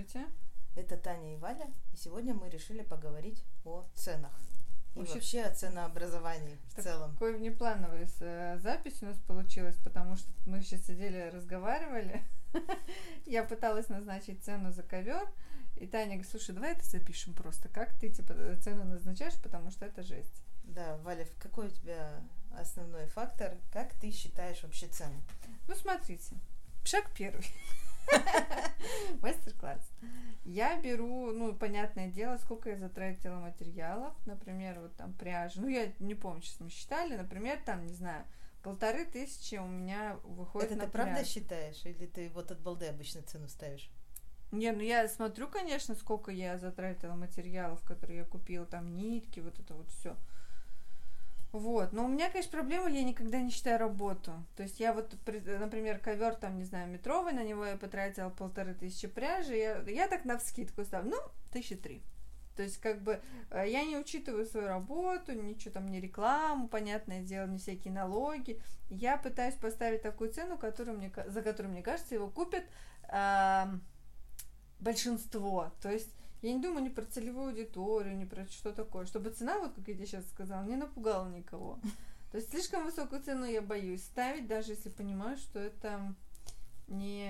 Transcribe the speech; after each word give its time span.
Здравствуйте. 0.00 0.26
Это 0.76 0.96
Таня 0.96 1.34
и 1.34 1.36
Валя, 1.36 1.66
и 1.92 1.96
сегодня 1.96 2.32
мы 2.32 2.48
решили 2.48 2.82
поговорить 2.82 3.44
о 3.64 3.84
ценах. 3.94 4.32
И 4.94 4.98
Вообще- 4.98 5.14
вообще 5.14 5.42
о 5.42 5.54
ценообразовании 5.54 6.58
в 6.68 6.82
целом. 6.82 7.12
Такой 7.12 7.36
внеплановый 7.36 8.08
э, 8.20 8.58
запись 8.62 9.02
у 9.02 9.06
нас 9.06 9.18
получилась, 9.18 9.76
потому 9.84 10.16
что 10.16 10.30
мы 10.46 10.62
сейчас 10.62 10.86
сидели, 10.86 11.30
разговаривали. 11.30 12.22
Я 13.26 13.44
пыталась 13.44 13.88
назначить 13.88 14.42
цену 14.42 14.72
за 14.72 14.82
ковер, 14.82 15.28
и 15.76 15.86
Таня 15.86 16.14
говорит, 16.14 16.30
слушай, 16.30 16.54
давай 16.54 16.72
это 16.72 16.84
запишем 16.84 17.34
просто, 17.34 17.68
как 17.68 17.92
ты 17.98 18.08
типа 18.08 18.34
цену 18.62 18.84
назначаешь, 18.84 19.38
потому 19.42 19.70
что 19.70 19.84
это 19.84 20.02
жесть. 20.02 20.42
Да, 20.62 20.96
Валя, 20.98 21.26
какой 21.38 21.66
у 21.66 21.70
тебя 21.70 22.22
основной 22.56 23.06
фактор? 23.08 23.58
Как 23.70 23.92
ты 23.94 24.10
считаешь 24.12 24.62
вообще 24.62 24.86
цену? 24.86 25.20
Ну, 25.68 25.74
смотрите, 25.74 26.36
шаг 26.84 27.04
первый. 27.14 27.44
Мастер-класс. 29.22 29.90
Я 30.44 30.80
беру, 30.80 31.32
ну, 31.32 31.54
понятное 31.54 32.08
дело, 32.08 32.36
сколько 32.38 32.70
я 32.70 32.76
затратила 32.76 33.36
материалов, 33.36 34.14
например, 34.26 34.80
вот 34.80 34.96
там 34.96 35.12
пряжи. 35.12 35.60
Ну, 35.60 35.68
я 35.68 35.92
не 35.98 36.14
помню, 36.14 36.42
сейчас 36.42 36.60
мы 36.60 36.70
считали, 36.70 37.16
например, 37.16 37.58
там, 37.64 37.84
не 37.86 37.92
знаю, 37.92 38.24
полторы 38.62 39.04
тысячи 39.04 39.56
у 39.56 39.66
меня 39.66 40.18
выходит 40.24 40.72
Это 40.72 40.80
на 40.80 40.86
ты 40.86 40.90
правда 40.92 41.14
пряжу. 41.16 41.28
считаешь? 41.30 41.84
Или 41.84 42.06
ты 42.06 42.30
вот 42.30 42.50
от 42.50 42.60
балды 42.60 42.86
обычно 42.86 43.22
цену 43.22 43.48
ставишь? 43.48 43.90
Не, 44.50 44.72
ну 44.72 44.80
я 44.80 45.06
смотрю, 45.08 45.46
конечно, 45.48 45.94
сколько 45.94 46.32
я 46.32 46.58
затратила 46.58 47.14
материалов, 47.14 47.80
которые 47.82 48.18
я 48.18 48.24
купила, 48.24 48.66
там 48.66 48.96
нитки, 48.96 49.40
вот 49.40 49.58
это 49.60 49.74
вот 49.74 49.88
все. 49.90 50.16
Вот, 51.52 51.92
но 51.92 52.04
у 52.04 52.08
меня, 52.08 52.30
конечно, 52.30 52.52
проблема, 52.52 52.88
я 52.88 53.02
никогда 53.02 53.40
не 53.40 53.50
считаю 53.50 53.78
работу. 53.78 54.32
То 54.56 54.62
есть 54.62 54.78
я 54.78 54.92
вот, 54.92 55.16
при- 55.24 55.40
например, 55.40 55.98
ковер 55.98 56.36
там, 56.36 56.56
не 56.58 56.64
знаю, 56.64 56.88
метровый, 56.88 57.32
на 57.32 57.42
него 57.42 57.64
я 57.66 57.76
потратила 57.76 58.28
полторы 58.30 58.72
тысячи 58.74 59.08
пряжи, 59.08 59.56
я, 59.56 59.82
я 59.88 60.06
так 60.06 60.24
на 60.24 60.38
вскидку 60.38 60.84
ставлю, 60.84 61.10
ну, 61.10 61.16
тысячи 61.50 61.74
три. 61.74 62.02
То 62.56 62.62
есть, 62.62 62.78
как 62.78 63.02
бы, 63.02 63.20
э, 63.50 63.64
я 63.68 63.84
не 63.84 63.96
учитываю 63.96 64.46
свою 64.46 64.68
работу, 64.68 65.32
ничего 65.32 65.72
там, 65.72 65.88
не 65.90 66.00
рекламу, 66.00 66.68
понятное 66.68 67.20
дело, 67.22 67.46
не 67.46 67.58
всякие 67.58 67.92
налоги. 67.92 68.60
Я 68.88 69.16
пытаюсь 69.16 69.54
поставить 69.54 70.02
такую 70.02 70.32
цену, 70.32 70.56
которую 70.56 70.98
мне, 70.98 71.12
за 71.26 71.42
которую, 71.42 71.72
мне 71.72 71.82
кажется, 71.82 72.14
его 72.14 72.28
купят 72.28 72.64
ам, 73.08 73.82
большинство. 74.78 75.72
То 75.82 75.90
есть 75.90 76.10
я 76.42 76.52
не 76.52 76.60
думаю 76.60 76.84
ни 76.84 76.88
про 76.88 77.04
целевую 77.04 77.48
аудиторию, 77.48 78.16
ни 78.16 78.24
про 78.24 78.46
что 78.46 78.72
такое, 78.72 79.06
чтобы 79.06 79.30
цена, 79.30 79.58
вот 79.58 79.74
как 79.74 79.86
я 79.88 79.94
тебе 79.94 80.06
сейчас 80.06 80.28
сказала, 80.28 80.64
не 80.64 80.76
напугала 80.76 81.28
никого. 81.28 81.78
То 82.30 82.38
есть 82.38 82.50
слишком 82.50 82.84
высокую 82.84 83.22
цену 83.22 83.44
я 83.44 83.60
боюсь 83.60 84.04
ставить, 84.04 84.46
даже 84.46 84.72
если 84.72 84.88
понимаю, 84.88 85.36
что 85.36 85.58
это 85.58 86.14
не 86.86 87.28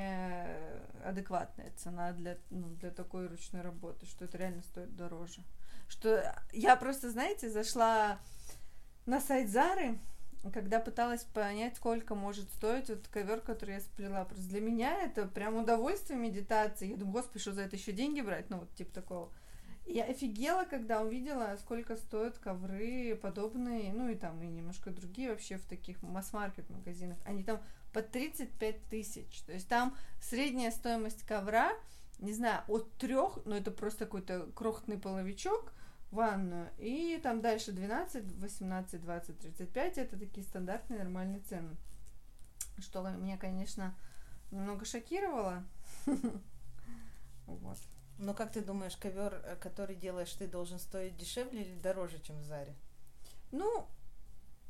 адекватная 1.04 1.72
цена 1.76 2.12
для, 2.12 2.38
ну, 2.50 2.68
для 2.76 2.90
такой 2.90 3.26
ручной 3.26 3.62
работы, 3.62 4.06
что 4.06 4.24
это 4.24 4.38
реально 4.38 4.62
стоит 4.62 4.94
дороже. 4.96 5.42
Что 5.88 6.34
я 6.52 6.76
просто, 6.76 7.10
знаете, 7.10 7.50
зашла 7.50 8.18
на 9.06 9.20
сайт 9.20 9.50
Зары, 9.50 9.98
когда 10.52 10.80
пыталась 10.80 11.24
понять, 11.24 11.76
сколько 11.76 12.14
может 12.14 12.48
стоить 12.52 12.88
вот 12.88 13.06
ковер, 13.08 13.40
который 13.40 13.74
я 13.74 13.80
сплела. 13.80 14.24
Просто 14.24 14.48
для 14.48 14.60
меня 14.60 15.02
это 15.02 15.26
прям 15.26 15.56
удовольствие 15.56 16.18
медитации. 16.18 16.90
Я 16.90 16.96
думаю, 16.96 17.14
господи, 17.14 17.40
что 17.40 17.52
за 17.52 17.62
это 17.62 17.76
еще 17.76 17.92
деньги 17.92 18.22
брать? 18.22 18.48
Ну, 18.48 18.60
вот 18.60 18.74
типа 18.74 18.92
такого. 18.92 19.32
Я 19.86 20.04
офигела, 20.04 20.64
когда 20.64 21.02
увидела, 21.02 21.56
сколько 21.60 21.96
стоят 21.96 22.38
ковры 22.38 23.18
подобные, 23.20 23.92
ну 23.92 24.08
и 24.08 24.14
там 24.14 24.40
и 24.42 24.46
немножко 24.46 24.90
другие 24.90 25.30
вообще 25.30 25.56
в 25.56 25.66
таких 25.66 26.02
масс-маркет 26.02 26.70
магазинах. 26.70 27.18
Они 27.24 27.42
там 27.42 27.60
по 27.92 28.00
35 28.00 28.84
тысяч. 28.88 29.42
То 29.42 29.52
есть 29.52 29.68
там 29.68 29.96
средняя 30.20 30.70
стоимость 30.70 31.24
ковра, 31.24 31.72
не 32.18 32.32
знаю, 32.32 32.62
от 32.68 32.92
трех, 32.98 33.40
ну 33.44 33.56
это 33.56 33.70
просто 33.70 34.04
какой-то 34.04 34.46
крохотный 34.54 34.98
половичок, 34.98 35.72
ванную. 36.10 36.70
И 36.78 37.18
там 37.22 37.40
дальше 37.40 37.72
12, 37.72 38.24
18, 38.40 39.00
20, 39.00 39.38
35. 39.38 39.98
Это 39.98 40.18
такие 40.18 40.44
стандартные 40.46 41.00
нормальные 41.00 41.40
цены. 41.40 41.76
Что 42.78 43.08
меня, 43.10 43.36
конечно, 43.36 43.94
немного 44.50 44.84
шокировало. 44.84 45.64
Вот. 47.46 47.78
Но 48.16 48.32
как 48.32 48.52
ты 48.52 48.60
думаешь, 48.60 48.96
ковер, 48.96 49.42
э, 49.44 49.56
который 49.56 49.96
делаешь 49.96 50.32
ты, 50.34 50.46
должен 50.46 50.78
стоить 50.78 51.16
дешевле 51.16 51.62
или 51.62 51.80
дороже, 51.80 52.20
чем 52.20 52.38
в 52.38 52.44
Заре? 52.44 52.76
Ну, 53.50 53.88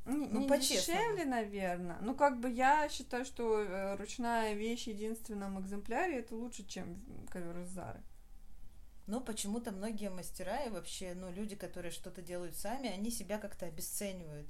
не, 0.07 0.29
Ну, 0.29 0.49
не 0.49 0.59
дешевле, 0.59 1.25
наверное. 1.25 1.99
Ну, 2.01 2.15
как 2.15 2.41
бы 2.41 2.51
я 2.51 2.89
считаю, 2.89 3.25
что 3.25 3.61
э, 3.61 3.97
ручная 3.97 4.55
вещь 4.55 4.85
в 4.85 4.89
единственном 4.89 5.61
экземпляре 5.61 6.21
это 6.21 6.35
лучше, 6.35 6.65
чем 6.65 6.97
ковер 7.29 7.59
из 7.61 7.69
Зары. 7.69 8.01
Но 9.07 9.21
почему-то 9.21 9.73
многие 9.73 10.11
мастера 10.11 10.65
и 10.65 10.71
вообще, 10.71 11.15
ну, 11.15 11.33
люди, 11.33 11.57
которые 11.57 11.91
что-то 11.91 12.23
делают 12.23 12.57
сами, 12.57 12.89
они 12.89 13.11
себя 13.11 13.39
как-то 13.39 13.67
обесценивают. 13.67 14.47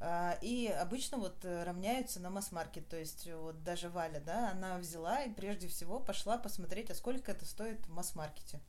А, 0.00 0.38
И 0.40 0.66
обычно 0.66 1.18
вот 1.18 1.44
э, 1.44 1.62
равняются 1.64 2.20
на 2.20 2.30
масс-маркет, 2.30 2.88
то 2.88 2.96
есть 2.96 3.30
вот 3.30 3.62
даже 3.62 3.90
Валя, 3.90 4.20
да, 4.20 4.52
она 4.52 4.78
взяла 4.78 5.22
и 5.24 5.32
прежде 5.32 5.68
всего 5.68 6.00
пошла 6.00 6.38
посмотреть, 6.38 6.90
а 6.90 6.94
сколько 6.94 7.30
это 7.30 7.44
стоит 7.44 7.86
в 7.86 7.90
масс-маркете. 7.92 8.60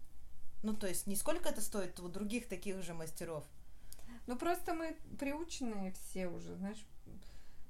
Ну, 0.64 0.76
то 0.76 0.88
есть 0.88 1.08
не 1.08 1.16
сколько 1.16 1.50
это 1.50 1.62
стоит 1.62 2.00
у 2.02 2.10
других 2.10 2.48
таких 2.50 2.84
же 2.84 2.94
мастеров. 2.94 3.46
Ну, 4.28 4.38
просто 4.38 4.74
мы 4.74 4.98
приученные 5.18 5.94
все 5.94 6.28
уже, 6.28 6.56
знаешь, 6.56 6.86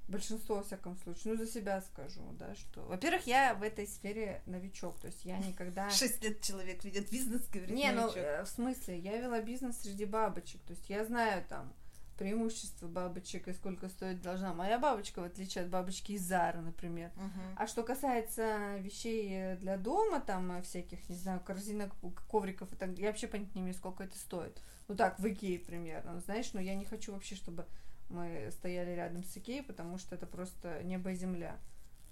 большинство, 0.08 0.56
во 0.56 0.62
всяком 0.62 0.96
случае. 0.98 1.34
Ну, 1.34 1.38
за 1.38 1.46
себя 1.46 1.80
скажу, 1.80 2.20
да, 2.38 2.54
что... 2.54 2.82
Во-первых, 2.82 3.26
я 3.26 3.54
в 3.54 3.62
этой 3.62 3.86
сфере 3.86 4.42
новичок, 4.46 4.98
то 5.00 5.06
есть 5.06 5.24
я 5.24 5.38
никогда... 5.38 5.90
Шесть 5.90 6.22
лет 6.22 6.40
человек 6.42 6.84
ведет 6.84 7.10
бизнес, 7.10 7.46
говорит, 7.48 7.74
Не, 7.74 7.92
ну, 7.92 8.02
новичок. 8.02 8.16
э, 8.16 8.44
в 8.44 8.48
смысле, 8.48 8.98
я 8.98 9.16
вела 9.18 9.40
бизнес 9.40 9.78
среди 9.78 10.04
бабочек, 10.04 10.60
то 10.62 10.72
есть 10.72 10.88
я 10.90 11.04
знаю 11.04 11.44
там 11.48 11.72
преимущества 12.18 12.86
бабочек 12.86 13.48
и 13.48 13.52
сколько 13.52 13.88
стоить 13.88 14.22
должна 14.22 14.54
моя 14.54 14.78
бабочка, 14.78 15.20
в 15.20 15.24
отличие 15.24 15.64
от 15.64 15.70
бабочки 15.70 16.12
из 16.12 16.22
Зары, 16.22 16.60
например. 16.60 17.10
Мгм. 17.16 17.56
А 17.56 17.66
что 17.66 17.82
касается 17.82 18.76
вещей 18.78 19.28
э, 19.32 19.56
для 19.56 19.76
дома, 19.76 20.20
там 20.20 20.52
э, 20.52 20.62
всяких, 20.62 21.08
не 21.08 21.16
знаю, 21.16 21.40
корзинок, 21.40 21.92
ковриков 22.30 22.72
и 22.72 22.76
так, 22.76 22.90
я 22.98 23.08
вообще 23.08 23.26
понять 23.26 23.54
не 23.54 23.62
имею, 23.62 23.74
сколько 23.74 24.04
это 24.04 24.16
стоит. 24.16 24.60
Ну 24.88 24.94
так, 24.94 25.18
в 25.18 25.26
Икее 25.26 25.58
примерно, 25.58 26.12
ну, 26.12 26.20
знаешь, 26.20 26.52
но 26.52 26.60
я 26.60 26.74
не 26.74 26.84
хочу 26.84 27.12
вообще, 27.12 27.34
чтобы 27.34 27.66
мы 28.12 28.50
стояли 28.52 28.90
рядом 28.90 29.24
с 29.24 29.36
Икеей, 29.36 29.62
потому 29.62 29.98
что 29.98 30.14
это 30.14 30.26
просто 30.26 30.82
небо 30.84 31.10
и 31.10 31.14
земля. 31.14 31.56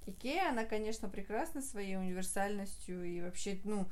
Икея, 0.07 0.51
она, 0.51 0.65
конечно, 0.65 1.09
прекрасна 1.09 1.63
своей 1.63 1.97
универсальностью 1.97 3.05
и 3.05 3.21
вообще, 3.21 3.61
ну, 3.65 3.87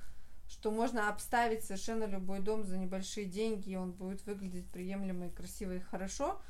что 0.48 0.70
можно 0.70 1.10
обставить 1.10 1.64
совершенно 1.64 2.04
любой 2.04 2.40
дом 2.40 2.64
за 2.64 2.78
небольшие 2.78 3.26
деньги, 3.26 3.70
и 3.70 3.76
он 3.76 3.92
будет 3.92 4.24
выглядеть 4.24 4.70
приемлемо 4.70 5.26
и 5.26 5.30
красиво 5.30 5.76
и 5.76 5.80
хорошо, 5.80 6.40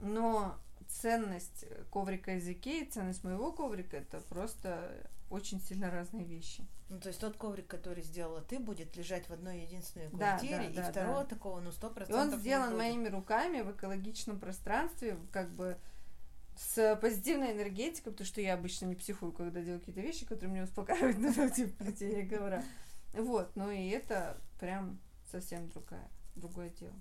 но 0.00 0.58
ценность 0.88 1.64
коврика 1.90 2.36
из 2.36 2.48
Икеи, 2.48 2.84
ценность 2.84 3.24
моего 3.24 3.52
коврика, 3.52 3.96
это 3.96 4.20
просто 4.20 5.08
очень 5.30 5.60
сильно 5.60 5.90
разные 5.90 6.24
вещи. 6.24 6.66
Ну, 6.88 6.98
то 7.00 7.08
есть 7.08 7.20
тот 7.20 7.36
коврик, 7.36 7.66
который 7.66 8.02
сделала 8.02 8.40
ты, 8.40 8.58
будет 8.58 8.96
лежать 8.96 9.28
в 9.28 9.32
одной 9.32 9.60
единственной 9.60 10.08
Да, 10.10 10.30
квартире, 10.38 10.70
да, 10.70 10.82
да, 10.82 10.88
и 10.88 10.90
второго 10.92 11.20
да. 11.20 11.26
такого, 11.26 11.60
ну, 11.60 11.70
сто 11.72 11.88
И 11.88 11.94
процентов 11.94 12.34
он 12.34 12.40
сделан 12.40 12.68
будет. 12.70 12.78
моими 12.78 13.08
руками 13.08 13.60
в 13.60 13.70
экологичном 13.72 14.40
пространстве, 14.40 15.18
как 15.32 15.50
бы 15.50 15.76
с 16.56 16.96
позитивной 16.96 17.52
энергетикой, 17.52 18.12
потому 18.12 18.26
что 18.26 18.40
я 18.40 18.54
обычно 18.54 18.86
не 18.86 18.94
психую, 18.96 19.32
когда 19.32 19.60
делаю 19.60 19.80
какие-то 19.80 20.00
вещи, 20.00 20.24
которые 20.24 20.50
меня 20.50 20.64
успокаивают, 20.64 21.18
ну, 21.36 21.50
типа 21.50 21.84
плетение 21.84 22.26
ковра. 22.26 22.64
Вот, 23.12 23.54
ну 23.54 23.70
и 23.70 23.88
это 23.90 24.36
прям 24.58 24.98
совсем 25.30 25.68
другая, 25.68 26.08
другое 26.36 26.70
дело. 26.70 26.94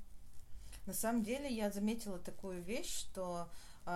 На 0.86 0.94
самом 0.94 1.24
деле 1.24 1.50
я 1.50 1.72
заметила 1.72 2.20
такую 2.20 2.62
вещь, 2.62 2.94
что 3.00 3.50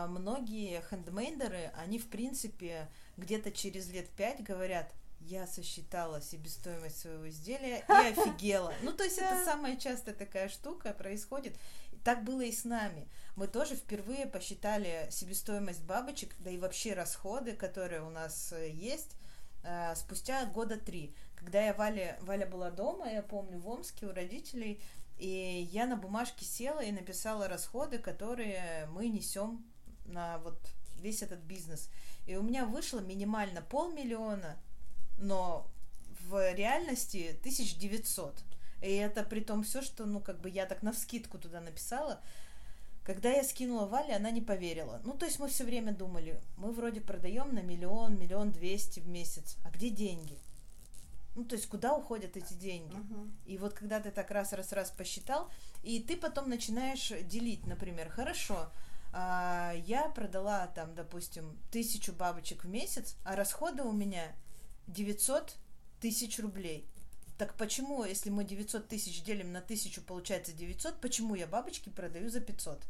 многие 0.07 0.81
хендмейдеры, 0.89 1.71
они 1.75 1.99
в 1.99 2.07
принципе 2.07 2.89
где-то 3.17 3.51
через 3.51 3.89
лет 3.89 4.09
пять 4.09 4.41
говорят, 4.41 4.91
я 5.19 5.47
сосчитала 5.47 6.21
себестоимость 6.21 6.99
своего 6.99 7.29
изделия 7.29 7.79
и 7.79 7.91
офигела. 7.91 8.73
Ну, 8.81 8.91
то 8.93 9.03
есть 9.03 9.17
это 9.17 9.43
самая 9.43 9.77
частая 9.77 10.15
такая 10.15 10.49
штука 10.49 10.93
происходит. 10.93 11.55
Так 12.03 12.23
было 12.23 12.41
и 12.41 12.51
с 12.51 12.63
нами. 12.65 13.07
Мы 13.35 13.47
тоже 13.47 13.75
впервые 13.75 14.25
посчитали 14.25 15.07
себестоимость 15.11 15.83
бабочек, 15.83 16.35
да 16.39 16.49
и 16.49 16.57
вообще 16.57 16.93
расходы, 16.93 17.53
которые 17.53 18.01
у 18.01 18.09
нас 18.09 18.51
э, 18.53 18.69
есть, 18.71 19.15
э, 19.63 19.93
спустя 19.95 20.45
года 20.45 20.77
три. 20.77 21.15
Когда 21.35 21.63
я 21.63 21.73
Валя, 21.73 22.17
Валя 22.21 22.47
была 22.47 22.71
дома, 22.71 23.11
я 23.11 23.21
помню, 23.21 23.59
в 23.59 23.69
Омске 23.69 24.07
у 24.07 24.13
родителей, 24.13 24.81
и 25.17 25.69
я 25.71 25.85
на 25.85 25.95
бумажке 25.95 26.43
села 26.43 26.79
и 26.79 26.91
написала 26.91 27.47
расходы, 27.47 27.99
которые 27.99 28.87
мы 28.91 29.07
несем 29.07 29.63
на 30.05 30.37
вот 30.39 30.59
весь 30.99 31.21
этот 31.21 31.39
бизнес. 31.39 31.89
И 32.25 32.35
у 32.35 32.43
меня 32.43 32.65
вышло 32.65 32.99
минимально 32.99 33.61
полмиллиона, 33.61 34.57
но 35.17 35.67
в 36.29 36.53
реальности 36.53 37.35
1900. 37.39 38.35
И 38.81 38.91
это 38.93 39.23
при 39.23 39.41
том 39.41 39.63
все, 39.63 39.81
что, 39.81 40.05
ну, 40.05 40.19
как 40.19 40.39
бы 40.39 40.49
я 40.49 40.65
так 40.65 40.81
навскидку 40.81 41.37
туда 41.37 41.61
написала. 41.61 42.19
Когда 43.03 43.31
я 43.31 43.43
скинула 43.43 43.87
Вале, 43.87 44.15
она 44.15 44.29
не 44.31 44.41
поверила. 44.41 45.01
Ну, 45.03 45.13
то 45.13 45.25
есть 45.25 45.39
мы 45.39 45.49
все 45.49 45.63
время 45.63 45.93
думали, 45.93 46.39
мы 46.57 46.71
вроде 46.71 47.01
продаем 47.01 47.53
на 47.53 47.61
миллион, 47.61 48.19
миллион 48.19 48.51
двести 48.51 48.99
в 48.99 49.07
месяц. 49.07 49.57
А 49.63 49.71
где 49.71 49.89
деньги? 49.89 50.37
Ну, 51.35 51.45
то 51.45 51.55
есть, 51.55 51.67
куда 51.67 51.95
уходят 51.95 52.35
эти 52.35 52.53
деньги? 52.53 52.93
Угу. 52.93 53.27
И 53.45 53.57
вот 53.57 53.73
когда 53.73 53.99
ты 53.99 54.11
так 54.11 54.29
раз-раз-раз 54.29 54.91
посчитал, 54.91 55.49
и 55.81 55.99
ты 55.99 56.17
потом 56.17 56.49
начинаешь 56.49 57.11
делить, 57.23 57.65
например, 57.65 58.09
хорошо, 58.09 58.69
а, 59.13 59.73
я 59.85 60.09
продала 60.09 60.67
там, 60.67 60.95
допустим, 60.95 61.57
тысячу 61.71 62.13
бабочек 62.13 62.63
в 62.63 62.67
месяц, 62.67 63.17
а 63.23 63.35
расходы 63.35 63.83
у 63.83 63.91
меня 63.91 64.33
900 64.87 65.55
тысяч 65.99 66.39
рублей. 66.39 66.87
Так 67.37 67.55
почему, 67.55 68.03
если 68.03 68.29
мы 68.29 68.43
900 68.43 68.87
тысяч 68.87 69.23
делим 69.23 69.51
на 69.51 69.61
тысячу, 69.61 70.01
получается 70.01 70.53
900, 70.53 71.01
почему 71.01 71.35
я 71.35 71.47
бабочки 71.47 71.89
продаю 71.89 72.29
за 72.29 72.39
500? 72.39 72.83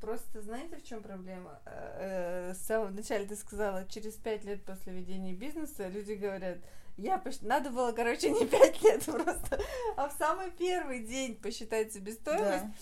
Просто 0.00 0.40
знаете, 0.40 0.76
в 0.76 0.82
чем 0.82 1.02
проблема? 1.02 1.60
Э, 1.66 2.54
с 2.54 2.66
самого 2.66 2.90
начала 2.90 3.26
ты 3.26 3.36
сказала, 3.36 3.86
через 3.86 4.14
пять 4.14 4.44
лет 4.44 4.64
после 4.64 4.92
ведения 4.92 5.34
бизнеса 5.34 5.88
люди 5.88 6.12
говорят, 6.12 6.58
я 6.96 7.18
поч... 7.18 7.40
надо 7.42 7.70
было, 7.70 7.92
короче, 7.92 8.30
не 8.30 8.46
пять 8.46 8.82
лет 8.82 9.04
просто, 9.04 9.60
а 9.96 10.08
в 10.08 10.12
самый 10.12 10.50
первый 10.50 11.04
день 11.04 11.34
посчитать 11.34 11.92
себестоимость. 11.92 12.64
Да. 12.64 12.74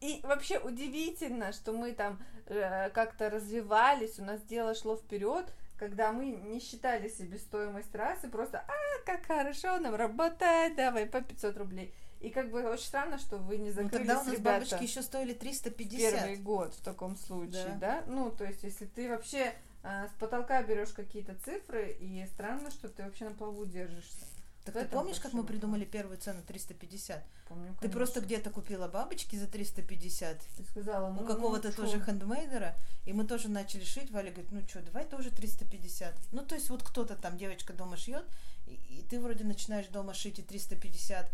И 0.00 0.20
вообще 0.22 0.58
удивительно, 0.58 1.52
что 1.52 1.72
мы 1.72 1.92
там 1.92 2.22
э, 2.46 2.90
как-то 2.90 3.30
развивались, 3.30 4.18
у 4.18 4.24
нас 4.24 4.42
дело 4.42 4.74
шло 4.74 4.96
вперед, 4.96 5.52
когда 5.78 6.12
мы 6.12 6.26
не 6.26 6.60
считали 6.60 7.08
себестоимость 7.08 7.94
раз 7.94 8.24
и 8.24 8.28
просто, 8.28 8.58
а, 8.58 9.06
как 9.06 9.26
хорошо 9.26 9.78
нам 9.78 9.94
работать, 9.94 10.74
давай 10.76 11.06
по 11.06 11.20
500 11.20 11.56
рублей. 11.56 11.94
И 12.20 12.30
как 12.30 12.50
бы 12.50 12.62
очень 12.62 12.86
странно, 12.86 13.18
что 13.18 13.36
вы 13.36 13.58
не 13.58 13.70
закрылись, 13.70 13.92
Ну 13.92 13.98
тогда 13.98 14.20
у 14.20 14.24
нас 14.24 14.32
ребята, 14.32 14.64
бабочки 14.64 14.82
еще 14.82 15.02
стоили 15.02 15.34
350. 15.34 16.12
Первый 16.12 16.36
год 16.36 16.74
в 16.74 16.82
таком 16.82 17.16
случае, 17.16 17.76
да? 17.78 18.00
да? 18.00 18.04
Ну, 18.06 18.30
то 18.30 18.44
есть, 18.44 18.62
если 18.62 18.86
ты 18.86 19.08
вообще 19.08 19.52
а, 19.82 20.08
с 20.08 20.12
потолка 20.18 20.62
берешь 20.62 20.92
какие-то 20.92 21.34
цифры, 21.44 21.96
и 22.00 22.26
странно, 22.32 22.70
что 22.70 22.88
ты 22.88 23.02
вообще 23.02 23.26
на 23.26 23.32
плаву 23.32 23.66
держишься. 23.66 24.26
Так 24.66 24.74
ты 24.74 24.84
помнишь, 24.86 25.20
как 25.20 25.32
мы 25.32 25.44
придумали 25.44 25.84
первую 25.84 26.18
цену 26.18 26.42
350? 26.42 27.24
Помню, 27.48 27.66
конечно. 27.66 27.80
Ты 27.80 27.88
просто 27.88 28.20
где-то 28.20 28.50
купила 28.50 28.88
бабочки 28.88 29.36
за 29.36 29.46
350. 29.46 30.38
Ты 30.56 30.64
сказала, 30.64 31.12
ну, 31.12 31.22
У 31.22 31.24
какого-то 31.24 31.68
ну, 31.68 31.74
тоже 31.74 32.00
хендмейдера. 32.00 32.74
И 33.04 33.12
мы 33.12 33.24
тоже 33.24 33.48
начали 33.48 33.84
шить. 33.84 34.10
Валя 34.10 34.32
говорит, 34.32 34.50
ну 34.50 34.60
что, 34.68 34.82
давай 34.82 35.04
тоже 35.04 35.30
350. 35.30 36.14
Ну, 36.32 36.44
то 36.44 36.56
есть 36.56 36.68
вот 36.68 36.82
кто-то 36.82 37.14
там, 37.14 37.38
девочка 37.38 37.72
дома 37.72 37.96
шьет, 37.96 38.24
и, 38.66 38.74
и 38.74 39.02
ты 39.08 39.20
вроде 39.20 39.44
начинаешь 39.44 39.86
дома 39.86 40.14
шить 40.14 40.40
и 40.40 40.42
350. 40.42 41.30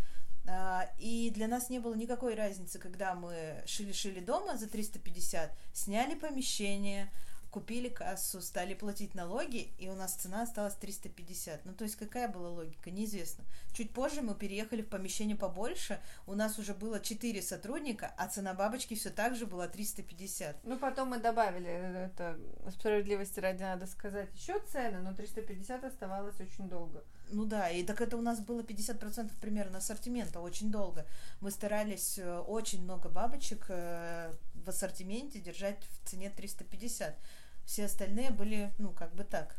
А, 0.46 0.90
и 0.99 1.31
для 1.31 1.49
нас 1.49 1.70
не 1.70 1.78
было 1.78 1.94
никакой 1.94 2.35
разницы, 2.35 2.78
когда 2.78 3.14
мы 3.14 3.62
шили-шили 3.64 4.20
дома 4.20 4.58
за 4.58 4.69
350, 4.69 5.50
сняли 5.73 6.17
помещение, 6.17 7.11
купили 7.52 7.90
кассу, 7.90 8.40
стали 8.40 8.72
платить 8.72 9.14
налоги, 9.14 9.72
и 9.78 9.88
у 9.88 9.94
нас 9.94 10.14
цена 10.14 10.43
осталась 10.43 10.75
350. 10.75 11.66
Ну, 11.66 11.75
то 11.75 11.84
есть 11.84 11.96
какая 11.96 12.26
была 12.26 12.49
логика, 12.49 12.90
неизвестно. 12.90 13.44
Чуть 13.75 13.93
позже 13.93 14.22
мы 14.22 14.34
переехали 14.34 14.81
в 14.81 14.88
помещение 14.88 15.37
побольше, 15.37 16.00
у 16.26 16.34
нас 16.34 16.58
уже 16.58 16.72
было 16.72 16.99
4 16.99 17.43
сотрудника, 17.43 18.12
а 18.16 18.26
цена 18.28 18.54
бабочки 18.54 18.94
все 18.94 19.10
так 19.10 19.37
же 19.37 19.46
была 19.46 19.69
350. 19.69 20.64
Ну, 20.64 20.78
потом 20.78 21.10
мы 21.10 21.19
добавили, 21.19 21.69
это 21.69 22.38
справедливости 22.70 23.38
ради 23.38 23.62
надо 23.62 23.87
сказать, 23.87 24.31
еще 24.34 24.58
цены, 24.60 25.00
но 25.00 25.14
350 25.14 25.84
оставалось 25.84 26.40
очень 26.40 26.70
долго. 26.70 27.04
Ну 27.32 27.44
да, 27.46 27.70
и 27.70 27.82
так 27.82 28.00
это 28.00 28.16
у 28.16 28.20
нас 28.20 28.40
было 28.40 28.60
50% 28.60 29.31
примерно 29.40 29.78
ассортимента 29.78 30.40
очень 30.40 30.70
долго. 30.70 31.06
Мы 31.40 31.50
старались 31.50 32.19
э, 32.19 32.38
очень 32.40 32.82
много 32.82 33.08
бабочек 33.08 33.66
э, 33.69 34.32
в 34.54 34.69
ассортименте 34.69 35.40
держать 35.40 35.82
в 35.82 36.08
цене 36.08 36.31
350. 36.31 37.16
Все 37.64 37.87
остальные 37.87 38.31
были, 38.31 38.73
ну, 38.79 38.93
как 38.93 39.14
бы 39.14 39.25
так. 39.25 39.56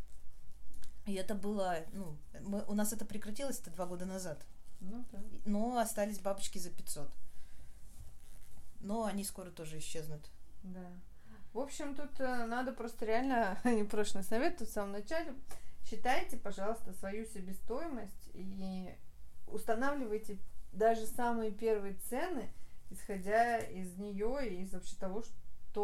И 1.06 1.14
это 1.14 1.36
было, 1.36 1.80
ну, 1.92 2.18
мы, 2.42 2.64
у 2.66 2.74
нас 2.74 2.94
это 2.94 3.06
прекратилось 3.06 3.60
это 3.60 3.72
два 3.72 3.86
года 3.86 4.06
назад. 4.06 4.46
Ну, 4.80 5.06
да. 5.12 5.20
Но 5.46 5.78
остались 5.78 6.20
бабочки 6.20 6.58
за 6.58 6.70
500. 6.70 7.10
Но 8.80 9.06
они 9.06 9.24
скоро 9.24 9.50
тоже 9.50 9.80
исчезнут. 9.80 10.30
Да. 10.64 10.92
В 11.54 11.60
общем, 11.60 11.96
тут 11.96 12.20
э, 12.20 12.46
надо 12.46 12.72
просто 12.74 13.06
реально, 13.06 13.60
непрошенный 13.64 14.24
совет 14.24 14.58
тут 14.58 14.70
в 14.70 14.74
самом 14.74 14.94
начале, 14.94 15.34
считайте, 15.86 16.38
пожалуйста, 16.38 16.94
свою 16.94 17.26
себестоимость 17.26 18.30
и 18.34 18.96
устанавливайте 19.48 20.40
даже 20.72 21.06
самые 21.06 21.52
первые 21.52 21.96
цены, 22.10 22.50
исходя 22.90 23.60
из 23.60 23.98
нее 23.98 24.50
и 24.50 24.64
из 24.64 24.74
вообще 24.74 24.96
того, 24.96 25.22
что 25.22 25.34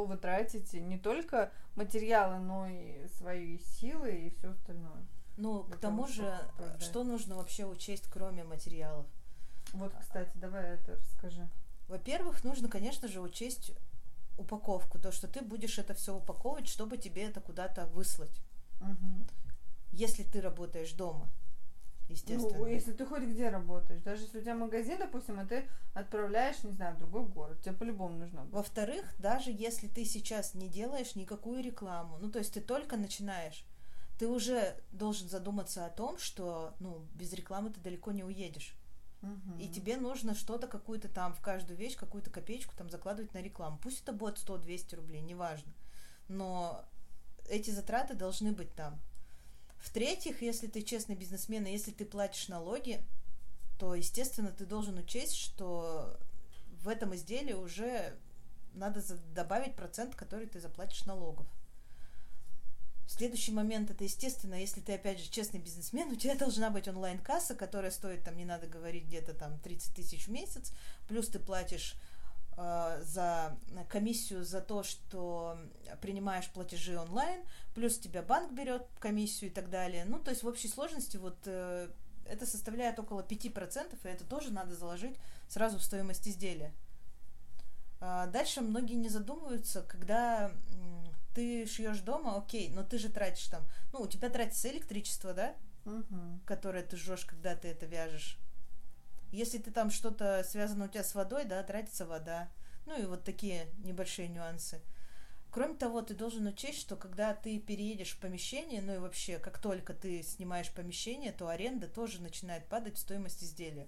вы 0.06 0.18
тратите 0.18 0.80
не 0.80 0.98
только 0.98 1.52
материалы, 1.76 2.40
но 2.40 2.68
и 2.68 3.08
свои 3.18 3.60
силы 3.60 4.12
и 4.12 4.30
все 4.30 4.52
остальное. 4.52 5.06
Ну, 5.38 5.64
к 5.64 5.78
тому 5.78 6.04
того, 6.04 6.14
же, 6.14 6.40
продать. 6.58 6.82
что 6.82 7.04
нужно 7.04 7.36
вообще 7.36 7.66
учесть, 7.66 8.08
кроме 8.10 8.44
материалов? 8.44 9.06
Вот, 9.74 9.94
кстати, 10.00 10.32
давай 10.36 10.76
это 10.76 10.96
расскажи. 10.96 11.48
Во-первых, 11.88 12.44
нужно, 12.44 12.68
конечно 12.68 13.08
же, 13.08 13.22
учесть 13.22 13.72
упаковку, 14.38 15.00
то, 15.00 15.12
что 15.12 15.28
ты 15.28 15.42
будешь 15.42 15.80
это 15.80 15.94
все 15.94 16.16
упаковывать, 16.16 16.68
чтобы 16.68 16.98
тебе 16.98 17.24
это 17.24 17.42
куда-то 17.42 17.86
выслать. 17.88 18.42
Угу 18.82 19.28
если 19.92 20.24
ты 20.24 20.42
работаешь 20.42 20.94
дома. 20.94 21.30
Естественно. 22.10 22.58
Ну, 22.58 22.66
если 22.66 22.92
ты 22.92 23.06
хоть 23.06 23.22
где 23.22 23.50
работаешь, 23.50 24.02
даже 24.02 24.24
если 24.24 24.40
у 24.40 24.42
тебя 24.42 24.56
магазин, 24.56 24.98
допустим, 24.98 25.40
а 25.40 25.46
ты 25.46 25.70
отправляешь, 25.94 26.64
не 26.64 26.72
знаю, 26.72 26.96
в 26.96 27.00
другой 27.00 27.24
город, 27.24 27.62
тебе 27.62 27.76
по-любому 27.76 28.18
нужно. 28.18 28.46
Во-вторых, 28.46 29.06
даже 29.20 29.52
если 29.52 29.88
ты 29.88 30.06
сейчас 30.06 30.56
не 30.56 30.68
делаешь 30.68 31.16
никакую 31.16 31.64
рекламу, 31.64 32.18
ну, 32.20 32.32
то 32.32 32.40
есть 32.40 32.54
ты 32.54 32.62
только 32.62 32.98
начинаешь, 32.98 33.64
ты 34.18 34.28
уже 34.28 34.76
должен 34.92 35.30
задуматься 35.30 35.86
о 35.86 35.90
том, 35.90 36.18
что, 36.18 36.74
ну, 36.80 37.06
без 37.14 37.32
рекламы 37.34 37.70
ты 37.70 37.80
далеко 37.80 38.12
не 38.12 38.24
уедешь. 38.24 38.76
Угу. 39.22 39.60
И 39.60 39.68
тебе 39.68 39.98
нужно 39.98 40.34
что-то, 40.34 40.68
какую-то 40.68 41.10
там, 41.10 41.34
в 41.34 41.42
каждую 41.42 41.78
вещь, 41.78 41.96
какую-то 41.96 42.32
копеечку 42.32 42.74
там 42.76 42.90
закладывать 42.90 43.34
на 43.34 43.42
рекламу. 43.42 43.78
Пусть 43.82 44.02
это 44.02 44.14
будет 44.14 44.38
100-200 44.38 44.96
рублей, 44.96 45.22
неважно. 45.22 45.72
Но 46.28 46.84
эти 47.50 47.70
затраты 47.70 48.16
должны 48.16 48.52
быть 48.52 48.74
там. 48.74 49.00
В-третьих, 49.80 50.42
если 50.42 50.68
ты 50.68 50.82
честный 50.82 51.16
бизнесмен, 51.16 51.66
и 51.66 51.72
если 51.72 51.92
ты 51.92 52.06
платишь 52.06 52.48
налоги, 52.48 53.02
то, 53.80 53.96
естественно, 53.96 54.52
ты 54.52 54.66
должен 54.66 54.98
учесть, 54.98 55.36
что 55.36 56.18
в 56.84 56.90
этом 56.90 57.16
изделии 57.16 57.54
уже 57.54 58.14
надо 58.74 59.02
добавить 59.34 59.76
процент, 59.76 60.16
который 60.16 60.48
ты 60.48 60.60
заплатишь 60.60 61.06
налогов. 61.06 61.48
Следующий 63.08 63.52
момент 63.52 63.90
это, 63.90 64.04
естественно, 64.04 64.54
если 64.54 64.82
ты, 64.82 64.94
опять 64.94 65.20
же, 65.20 65.32
честный 65.32 65.60
бизнесмен, 65.60 66.12
у 66.12 66.16
тебя 66.16 66.36
должна 66.36 66.70
быть 66.70 66.88
онлайн-касса, 66.88 67.56
которая 67.56 67.90
стоит, 67.90 68.24
там, 68.24 68.38
не 68.38 68.46
надо 68.46 68.68
говорить, 68.68 69.06
где-то 69.06 69.34
там 69.34 69.58
30 69.60 69.96
тысяч 69.96 70.28
в 70.28 70.32
месяц, 70.32 70.72
плюс 71.08 71.28
ты 71.28 71.40
платишь 71.40 71.96
за 72.60 73.58
комиссию 73.88 74.44
за 74.44 74.60
то, 74.60 74.84
что 74.84 75.58
принимаешь 76.02 76.50
платежи 76.50 77.00
онлайн, 77.00 77.42
плюс 77.74 77.98
тебя 77.98 78.22
банк 78.22 78.52
берет 78.52 78.86
комиссию 79.00 79.50
и 79.50 79.54
так 79.54 79.70
далее. 79.70 80.04
Ну, 80.06 80.20
то 80.20 80.32
есть 80.32 80.44
в 80.44 80.48
общей 80.48 80.68
сложности 80.68 81.18
вот 81.18 81.38
э, 81.46 81.90
это 82.26 82.46
составляет 82.46 83.00
около 83.00 83.22
5%, 83.22 83.98
и 84.04 84.08
это 84.08 84.26
тоже 84.26 84.52
надо 84.52 84.76
заложить 84.76 85.16
сразу 85.48 85.78
в 85.78 85.84
стоимость 85.84 86.28
изделия. 86.28 86.74
А 88.02 88.28
дальше 88.28 88.62
многие 88.62 88.96
не 88.96 89.10
задумываются, 89.10 89.82
когда 89.84 90.52
ты 91.34 91.66
шьешь 91.66 92.00
дома, 92.00 92.38
окей, 92.38 92.70
но 92.70 92.84
ты 92.84 92.98
же 92.98 93.10
тратишь 93.10 93.48
там, 93.48 93.64
ну, 93.94 94.02
у 94.02 94.08
тебя 94.08 94.30
тратится 94.30 94.70
электричество, 94.70 95.34
да, 95.34 95.56
угу. 95.86 96.40
которое 96.46 96.84
ты 96.84 96.98
жжешь, 96.98 97.26
когда 97.26 97.56
ты 97.56 97.70
это 97.70 97.86
вяжешь. 97.86 98.38
Если 99.32 99.58
ты 99.58 99.72
там 99.72 99.92
что-то 99.92 100.44
связано 100.44 100.86
у 100.86 100.88
тебя 100.88 101.04
с 101.04 101.14
водой, 101.14 101.46
да, 101.46 101.62
тратится 101.64 102.06
вода. 102.06 102.50
Ну 102.86 103.00
и 103.00 103.06
вот 103.06 103.24
такие 103.24 103.68
небольшие 103.84 104.28
нюансы. 104.28 104.82
Кроме 105.52 105.76
того, 105.76 106.02
ты 106.02 106.14
должен 106.14 106.46
учесть, 106.48 106.80
что 106.80 106.96
когда 106.96 107.34
ты 107.34 107.60
переедешь 107.60 108.12
в 108.12 108.20
помещение, 108.20 108.82
ну 108.82 108.96
и 108.96 109.00
вообще, 109.00 109.40
как 109.40 109.60
только 109.60 109.94
ты 109.94 110.22
снимаешь 110.22 110.72
помещение, 110.72 111.32
то 111.32 111.48
аренда 111.48 111.88
тоже 111.88 112.22
начинает 112.22 112.68
падать 112.68 112.98
в 112.98 113.00
стоимость 113.00 113.44
изделия. 113.44 113.88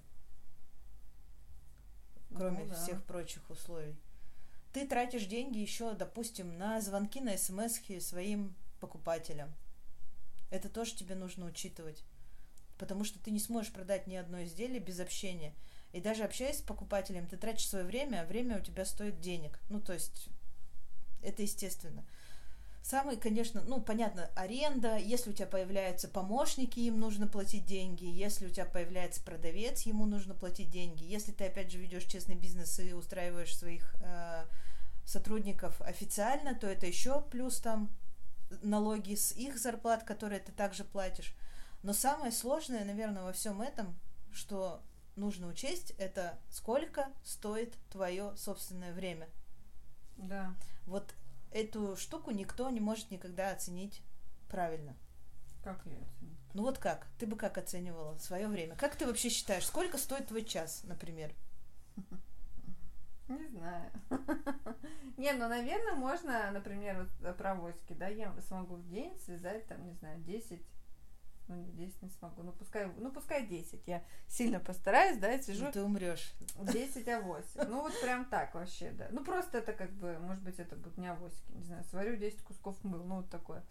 Кроме 2.36 2.64
ну, 2.64 2.70
да. 2.70 2.76
всех 2.76 3.04
прочих 3.04 3.48
условий. 3.50 3.96
Ты 4.74 4.88
тратишь 4.88 5.26
деньги 5.26 5.60
еще, 5.60 5.94
допустим, 5.94 6.58
на 6.58 6.82
звонки, 6.82 7.20
на 7.20 7.38
смс 7.38 7.80
своим 8.00 8.56
покупателям. 8.80 9.54
Это 10.50 10.70
тоже 10.70 10.96
тебе 10.96 11.16
нужно 11.16 11.46
учитывать 11.46 12.04
потому 12.82 13.04
что 13.04 13.20
ты 13.20 13.30
не 13.30 13.40
сможешь 13.40 13.72
продать 13.72 14.08
ни 14.08 14.16
одно 14.16 14.44
изделие 14.44 14.80
без 14.80 15.00
общения. 15.00 15.54
И 15.94 16.02
даже 16.02 16.24
общаясь 16.24 16.58
с 16.58 16.62
покупателем, 16.64 17.28
ты 17.28 17.38
тратишь 17.38 17.70
свое 17.70 17.86
время, 17.86 18.22
а 18.22 18.26
время 18.26 18.58
у 18.58 18.62
тебя 18.62 18.86
стоит 18.86 19.22
денег. 19.22 19.60
Ну, 19.70 19.80
то 19.80 19.94
есть, 19.94 20.30
это 21.22 21.44
естественно. 21.44 22.04
Самый, 22.82 23.18
конечно, 23.18 23.62
ну, 23.62 23.82
понятно, 23.82 24.32
аренда, 24.36 24.98
если 24.98 25.30
у 25.30 25.34
тебя 25.34 25.46
появляются 25.46 26.08
помощники, 26.08 26.80
им 26.80 27.00
нужно 27.00 27.28
платить 27.28 27.68
деньги, 27.68 28.06
если 28.06 28.48
у 28.48 28.50
тебя 28.50 28.66
появляется 28.66 29.22
продавец, 29.22 29.84
ему 29.84 30.08
нужно 30.08 30.34
платить 30.34 30.72
деньги, 30.72 31.04
если 31.04 31.32
ты, 31.32 31.46
опять 31.46 31.72
же, 31.72 31.78
ведешь 31.78 32.06
честный 32.06 32.36
бизнес 32.36 32.80
и 32.80 32.94
устраиваешь 32.94 33.56
своих 33.56 33.96
э, 34.02 34.46
сотрудников 35.06 35.80
официально, 35.82 36.56
то 36.56 36.66
это 36.66 36.88
еще 36.88 37.22
плюс 37.22 37.62
там 37.62 37.96
налоги 38.64 39.14
с 39.14 39.34
их 39.34 39.60
зарплат, 39.60 40.04
которые 40.04 40.40
ты 40.40 40.52
также 40.52 40.84
платишь. 40.84 41.36
Но 41.84 41.94
самое 41.94 42.32
сложное, 42.32 42.86
наверное, 42.86 43.24
во 43.24 43.34
всем 43.34 43.62
этом, 43.62 43.98
что 44.32 44.82
нужно 45.16 45.48
учесть, 45.48 45.92
это 45.98 46.38
сколько 46.50 47.10
стоит 47.24 47.76
твое 47.90 48.36
собственное 48.38 48.94
время. 48.94 49.28
Да. 50.18 50.54
Вот 50.86 51.14
эту 51.52 51.96
штуку 51.98 52.32
никто 52.32 52.70
не 52.70 52.80
может 52.80 53.12
никогда 53.12 53.52
оценить 53.52 54.02
правильно. 54.50 54.96
Как 55.64 55.82
я 55.86 55.94
оценю? 55.94 56.36
Ну 56.54 56.64
вот 56.64 56.78
как? 56.78 57.08
Ты 57.18 57.26
бы 57.26 57.36
как 57.36 57.58
оценивала 57.58 58.18
свое 58.18 58.48
время? 58.48 58.76
Как 58.76 58.96
ты 58.96 59.06
вообще 59.06 59.30
считаешь, 59.30 59.66
сколько 59.66 59.98
стоит 59.98 60.28
твой 60.28 60.44
час, 60.44 60.82
например? 60.84 61.34
Не 63.28 63.48
знаю. 63.48 63.92
Не, 65.18 65.32
ну, 65.34 65.48
наверное, 65.48 65.96
можно, 65.96 66.52
например, 66.52 67.08
вот 67.22 67.38
про 67.38 67.52
авоськи, 67.52 67.94
да, 67.94 68.08
я 68.08 68.34
смогу 68.42 68.76
в 68.76 68.88
день 68.90 69.18
связать, 69.20 69.68
там, 69.68 69.86
не 69.86 69.94
знаю, 69.94 70.20
10 70.22 70.62
ну, 71.52 71.58
не 71.58 71.72
10 71.72 72.02
не 72.02 72.10
смогу. 72.10 72.44
Ну, 72.44 72.54
пускай, 72.54 72.90
ну, 72.98 73.12
пускай 73.12 73.46
10. 73.46 73.86
Я 73.86 74.04
сильно 74.28 74.60
постараюсь, 74.60 75.18
да, 75.18 75.30
я 75.30 75.42
сижу. 75.42 75.66
Ну, 75.66 75.72
ты 75.72 75.84
умрешь. 75.84 76.34
10 76.60 77.08
авосик. 77.10 77.68
Ну, 77.68 77.82
вот 77.82 78.00
прям 78.02 78.26
так 78.26 78.56
вообще, 78.56 78.92
да. 78.92 79.08
Ну, 79.12 79.24
просто 79.24 79.58
это 79.58 79.74
как 79.74 79.92
бы, 79.92 80.18
может 80.20 80.42
быть, 80.44 80.60
это 80.60 80.76
будут 80.76 80.98
не 80.98 81.10
авосики, 81.10 81.52
не 81.52 81.64
знаю, 81.64 81.84
сварю 81.86 82.16
10 82.16 82.42
кусков 82.42 82.82
мыл, 82.84 83.04
ну, 83.04 83.18
вот 83.18 83.30
такое. 83.30 83.64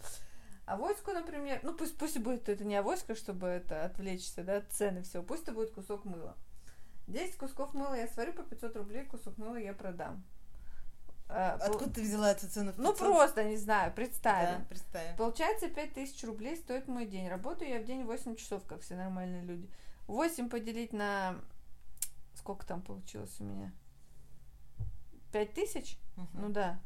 Авоську, 0.66 1.12
например, 1.12 1.60
ну, 1.62 1.74
пусть, 1.74 1.96
пусть 1.96 2.18
будет 2.18 2.48
это 2.48 2.64
не 2.64 2.76
авоська, 2.76 3.14
чтобы 3.14 3.46
это 3.48 3.84
отвлечься, 3.84 4.44
да, 4.44 4.58
от 4.58 4.70
цены 4.70 5.02
все, 5.02 5.22
пусть 5.22 5.44
это 5.44 5.52
будет 5.52 5.72
кусок 5.72 6.04
мыла. 6.04 6.36
10 7.06 7.36
кусков 7.36 7.74
мыла 7.74 7.94
я 7.94 8.06
сварю 8.08 8.32
по 8.32 8.42
500 8.42 8.76
рублей, 8.76 9.04
кусок 9.04 9.36
мыла 9.38 9.56
я 9.56 9.72
продам. 9.72 10.22
А, 11.32 11.58
Откуда 11.60 11.90
ты 11.90 12.02
взяла 12.02 12.32
эту 12.32 12.48
цену? 12.48 12.72
Ну, 12.76 12.92
просто, 12.92 13.44
не 13.44 13.56
знаю, 13.56 13.92
представим. 13.92 14.60
Да, 14.60 14.64
представим. 14.68 15.16
Получается, 15.16 15.68
5000 15.68 16.24
рублей 16.24 16.56
стоит 16.56 16.88
мой 16.88 17.06
день. 17.06 17.28
Работаю 17.28 17.70
я 17.70 17.80
в 17.80 17.84
день 17.84 18.04
8 18.04 18.36
часов, 18.36 18.64
как 18.66 18.80
все 18.80 18.96
нормальные 18.96 19.42
люди. 19.42 19.70
8 20.06 20.48
поделить 20.48 20.92
на... 20.92 21.36
Сколько 22.34 22.66
там 22.66 22.82
получилось 22.82 23.36
у 23.40 23.44
меня? 23.44 23.72
5000? 25.32 25.98
Угу. 26.16 26.26
Ну 26.34 26.48
да. 26.48 26.80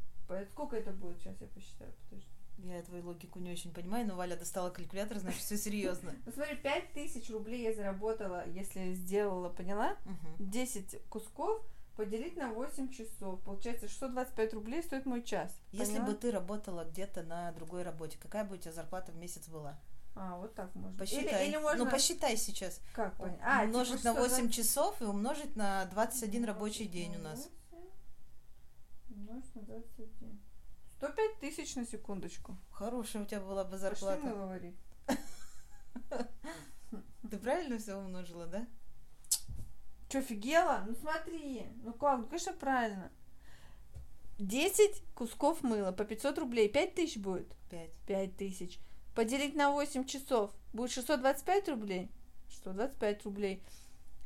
Сколько 0.51 0.75
это 0.75 0.91
будет? 0.91 1.19
Сейчас 1.19 1.39
я 1.41 1.47
посчитаю, 1.47 1.93
подожди. 2.03 2.29
Я 2.57 2.81
твою 2.83 3.05
логику 3.05 3.39
не 3.39 3.51
очень 3.51 3.73
понимаю, 3.73 4.07
но 4.07 4.15
Валя 4.15 4.37
достала 4.37 4.69
калькулятор, 4.69 5.17
значит, 5.19 5.41
все 5.41 5.57
серьезно. 5.57 6.13
Ну 6.25 6.31
смотри, 6.31 6.55
5000 6.55 7.29
рублей 7.31 7.63
я 7.63 7.73
заработала, 7.73 8.47
если 8.47 8.93
сделала, 8.93 9.49
поняла? 9.49 9.97
10 10.39 11.07
кусков 11.09 11.61
поделить 11.95 12.37
на 12.37 12.51
8 12.51 12.91
часов. 12.91 13.39
Получается, 13.41 13.87
625 13.87 14.53
рублей 14.53 14.83
стоит 14.83 15.05
мой 15.05 15.23
час. 15.23 15.51
Если 15.71 15.93
поняла? 15.93 16.07
бы 16.07 16.13
ты 16.15 16.31
работала 16.31 16.85
где-то 16.85 17.23
на 17.23 17.51
другой 17.53 17.83
работе, 17.83 18.17
какая 18.21 18.43
бы 18.43 18.55
у 18.55 18.57
тебя 18.57 18.71
зарплата 18.71 19.11
в 19.11 19.17
месяц 19.17 19.47
была? 19.47 19.79
А, 20.15 20.37
вот 20.37 20.55
так 20.55 20.73
можно. 20.75 20.97
Посчитай. 20.97 21.43
Или, 21.43 21.49
или 21.49 21.57
можно... 21.57 21.83
Ну, 21.83 21.91
посчитай 21.91 22.37
сейчас. 22.37 22.79
Как 22.93 23.17
понять? 23.17 23.39
А, 23.43 23.63
умножить 23.63 23.97
типа, 23.97 24.13
на 24.13 24.21
8 24.21 24.37
20... 24.37 24.53
часов 24.53 25.01
и 25.01 25.05
умножить 25.05 25.55
на 25.55 25.85
21 25.85 26.45
рабочий 26.45 26.87
день 26.87 27.15
у 27.17 27.19
нас. 27.19 27.49
Умножить 29.09 29.55
на 29.55 29.61
21. 29.63 30.39
105 30.97 31.39
тысяч 31.39 31.75
на 31.75 31.85
секундочку. 31.85 32.57
Хорошая 32.71 33.23
у 33.23 33.25
тебя 33.25 33.41
была 33.41 33.65
бы 33.65 33.77
зарплата. 33.77 34.21
Пошли 34.21 34.37
говорить. 34.37 34.77
Ты 37.29 37.37
правильно 37.37 37.77
все 37.77 37.95
умножила, 37.95 38.47
да? 38.47 38.65
Че, 40.15 40.19
офигела? 40.19 40.83
Ну 40.87 40.95
смотри. 40.95 41.67
Ну 41.83 41.93
как, 41.93 42.19
ну 42.19 42.25
конечно 42.25 42.53
правильно. 42.53 43.11
10 44.39 45.03
кусков 45.13 45.61
мыла 45.63 45.91
по 45.91 46.05
500 46.05 46.37
рублей. 46.39 46.69
5 46.69 46.95
тысяч 46.95 47.17
будет? 47.17 47.55
5. 47.69 47.89
5 48.07 48.37
тысяч. 48.37 48.79
Поделить 49.13 49.55
на 49.55 49.71
8 49.71 50.05
часов. 50.05 50.51
Будет 50.73 50.91
625 50.91 51.69
рублей? 51.69 52.09
625 52.49 53.25
рублей. 53.25 53.63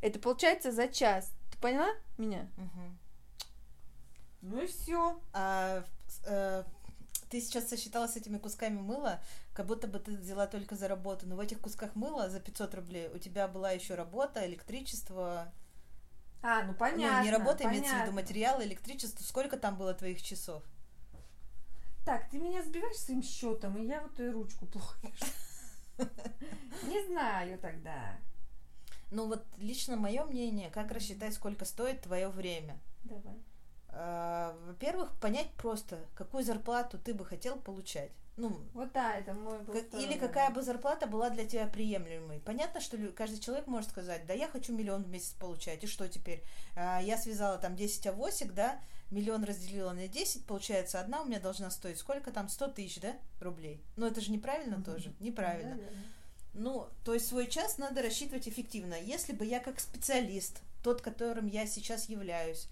Это 0.01 0.19
получается 0.19 0.71
за 0.71 0.87
час. 0.87 1.31
Ты 1.51 1.57
поняла 1.59 1.89
меня? 2.17 2.49
Угу. 2.57 2.97
Ну 4.41 4.61
и 4.61 4.67
все. 4.67 5.19
А, 5.33 5.83
э, 6.25 6.63
ты 7.29 7.41
сейчас 7.41 7.67
сосчитала 7.67 8.07
с 8.07 8.15
этими 8.15 8.37
кусками 8.37 8.79
мыла, 8.79 9.21
как 9.53 9.65
будто 9.65 9.87
бы 9.87 9.99
ты 9.99 10.15
взяла 10.15 10.47
только 10.47 10.75
за 10.75 10.87
работу. 10.87 11.27
Но 11.27 11.35
в 11.35 11.39
этих 11.39 11.59
кусках 11.59 11.95
мыла 11.95 12.29
за 12.29 12.39
500 12.39 12.75
рублей 12.75 13.09
у 13.09 13.17
тебя 13.17 13.47
была 13.47 13.71
еще 13.71 13.95
работа, 13.95 14.45
электричество, 14.47 15.51
а, 16.41 16.63
ну 16.63 16.73
понятно. 16.73 17.19
Ну, 17.19 17.23
не 17.23 17.31
работа, 17.31 17.63
понятно. 17.63 17.77
имеется 17.77 17.95
в 17.97 18.01
виду 18.03 18.11
материалы, 18.13 18.63
электричество. 18.63 19.23
Сколько 19.23 19.57
там 19.57 19.77
было 19.77 19.93
твоих 19.93 20.21
часов? 20.21 20.63
Так, 22.05 22.29
ты 22.29 22.39
меня 22.39 22.63
сбиваешь 22.63 22.95
своим 22.95 23.21
счетом, 23.21 23.77
и 23.77 23.85
я 23.85 24.01
вот 24.01 24.19
и 24.19 24.29
ручку 24.29 24.65
плохо 24.65 24.97
Не 26.83 27.05
знаю 27.07 27.59
тогда. 27.59 28.17
Ну 29.11 29.27
вот 29.27 29.45
лично 29.57 29.95
мое 29.95 30.23
мнение, 30.25 30.69
как 30.69 30.91
рассчитать, 30.91 31.33
сколько 31.33 31.65
стоит 31.65 32.01
твое 32.01 32.29
время? 32.29 32.79
Давай. 33.03 33.35
А, 33.89 34.55
во-первых, 34.65 35.11
понять 35.19 35.51
просто, 35.53 35.99
какую 36.15 36.43
зарплату 36.43 36.97
ты 36.99 37.13
бы 37.13 37.25
хотел 37.25 37.57
получать. 37.57 38.11
Ну, 38.39 38.57
вот 38.73 38.93
да, 38.93 39.15
это 39.15 39.33
мой 39.33 39.59
был 39.59 39.73
как, 39.73 39.93
Или 39.95 40.17
какая 40.17 40.49
бы 40.49 40.61
зарплата 40.61 41.07
была 41.07 41.29
для 41.29 41.45
тебя 41.45 41.67
приемлемой. 41.67 42.39
Понятно, 42.39 42.79
что 42.79 42.97
каждый 43.09 43.39
человек 43.39 43.67
может 43.67 43.89
сказать, 43.89 44.25
да 44.25 44.33
я 44.33 44.47
хочу 44.47 44.73
миллион 44.73 45.03
в 45.03 45.09
месяц 45.09 45.33
получать, 45.33 45.83
и 45.83 45.87
что 45.87 46.07
теперь? 46.07 46.41
А, 46.75 47.01
я 47.01 47.17
связала 47.17 47.57
там 47.57 47.75
10 47.75 48.07
авосик, 48.07 48.53
да, 48.53 48.79
миллион 49.11 49.43
разделила 49.43 49.91
на 49.91 50.07
10, 50.07 50.45
получается, 50.45 51.01
одна 51.01 51.21
у 51.21 51.25
меня 51.25 51.41
должна 51.41 51.69
стоить 51.69 51.97
сколько 51.97 52.31
там? 52.31 52.47
100 52.47 52.69
тысяч, 52.69 53.01
да, 53.01 53.17
рублей? 53.41 53.83
Ну, 53.97 54.05
это 54.05 54.21
же 54.21 54.31
неправильно 54.31 54.75
mm-hmm. 54.75 54.83
тоже, 54.85 55.13
неправильно. 55.19 55.77
Ну, 56.53 56.87
то 57.03 57.13
есть 57.13 57.27
свой 57.27 57.47
час 57.47 57.77
надо 57.77 58.01
рассчитывать 58.01 58.47
эффективно. 58.47 58.93
Если 58.93 59.33
бы 59.33 59.45
я 59.45 59.59
как 59.59 59.81
специалист, 59.81 60.61
тот, 60.81 61.01
которым 61.01 61.47
я 61.47 61.67
сейчас 61.67 62.07
являюсь, 62.07 62.69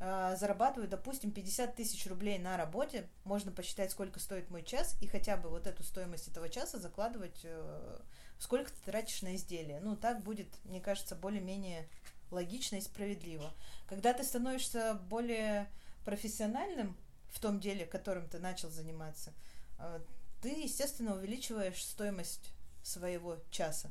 зарабатываю, 0.00 0.88
допустим, 0.88 1.32
50 1.32 1.74
тысяч 1.74 2.06
рублей 2.06 2.38
на 2.38 2.56
работе, 2.56 3.08
можно 3.24 3.50
посчитать, 3.50 3.90
сколько 3.90 4.20
стоит 4.20 4.48
мой 4.48 4.62
час, 4.62 4.96
и 5.00 5.08
хотя 5.08 5.36
бы 5.36 5.48
вот 5.48 5.66
эту 5.66 5.82
стоимость 5.82 6.28
этого 6.28 6.48
часа 6.48 6.78
закладывать, 6.78 7.40
э, 7.42 7.98
сколько 8.38 8.70
ты 8.70 8.80
тратишь 8.84 9.22
на 9.22 9.34
изделие. 9.34 9.80
Ну, 9.80 9.96
так 9.96 10.22
будет, 10.22 10.46
мне 10.64 10.80
кажется, 10.80 11.16
более-менее 11.16 11.88
логично 12.30 12.76
и 12.76 12.80
справедливо. 12.80 13.52
Когда 13.88 14.12
ты 14.12 14.22
становишься 14.22 14.94
более 14.94 15.68
профессиональным 16.04 16.96
в 17.30 17.40
том 17.40 17.58
деле, 17.58 17.84
которым 17.84 18.28
ты 18.28 18.38
начал 18.38 18.70
заниматься, 18.70 19.32
э, 19.80 20.00
ты, 20.40 20.50
естественно, 20.50 21.16
увеличиваешь 21.16 21.84
стоимость 21.84 22.52
своего 22.84 23.38
часа. 23.50 23.90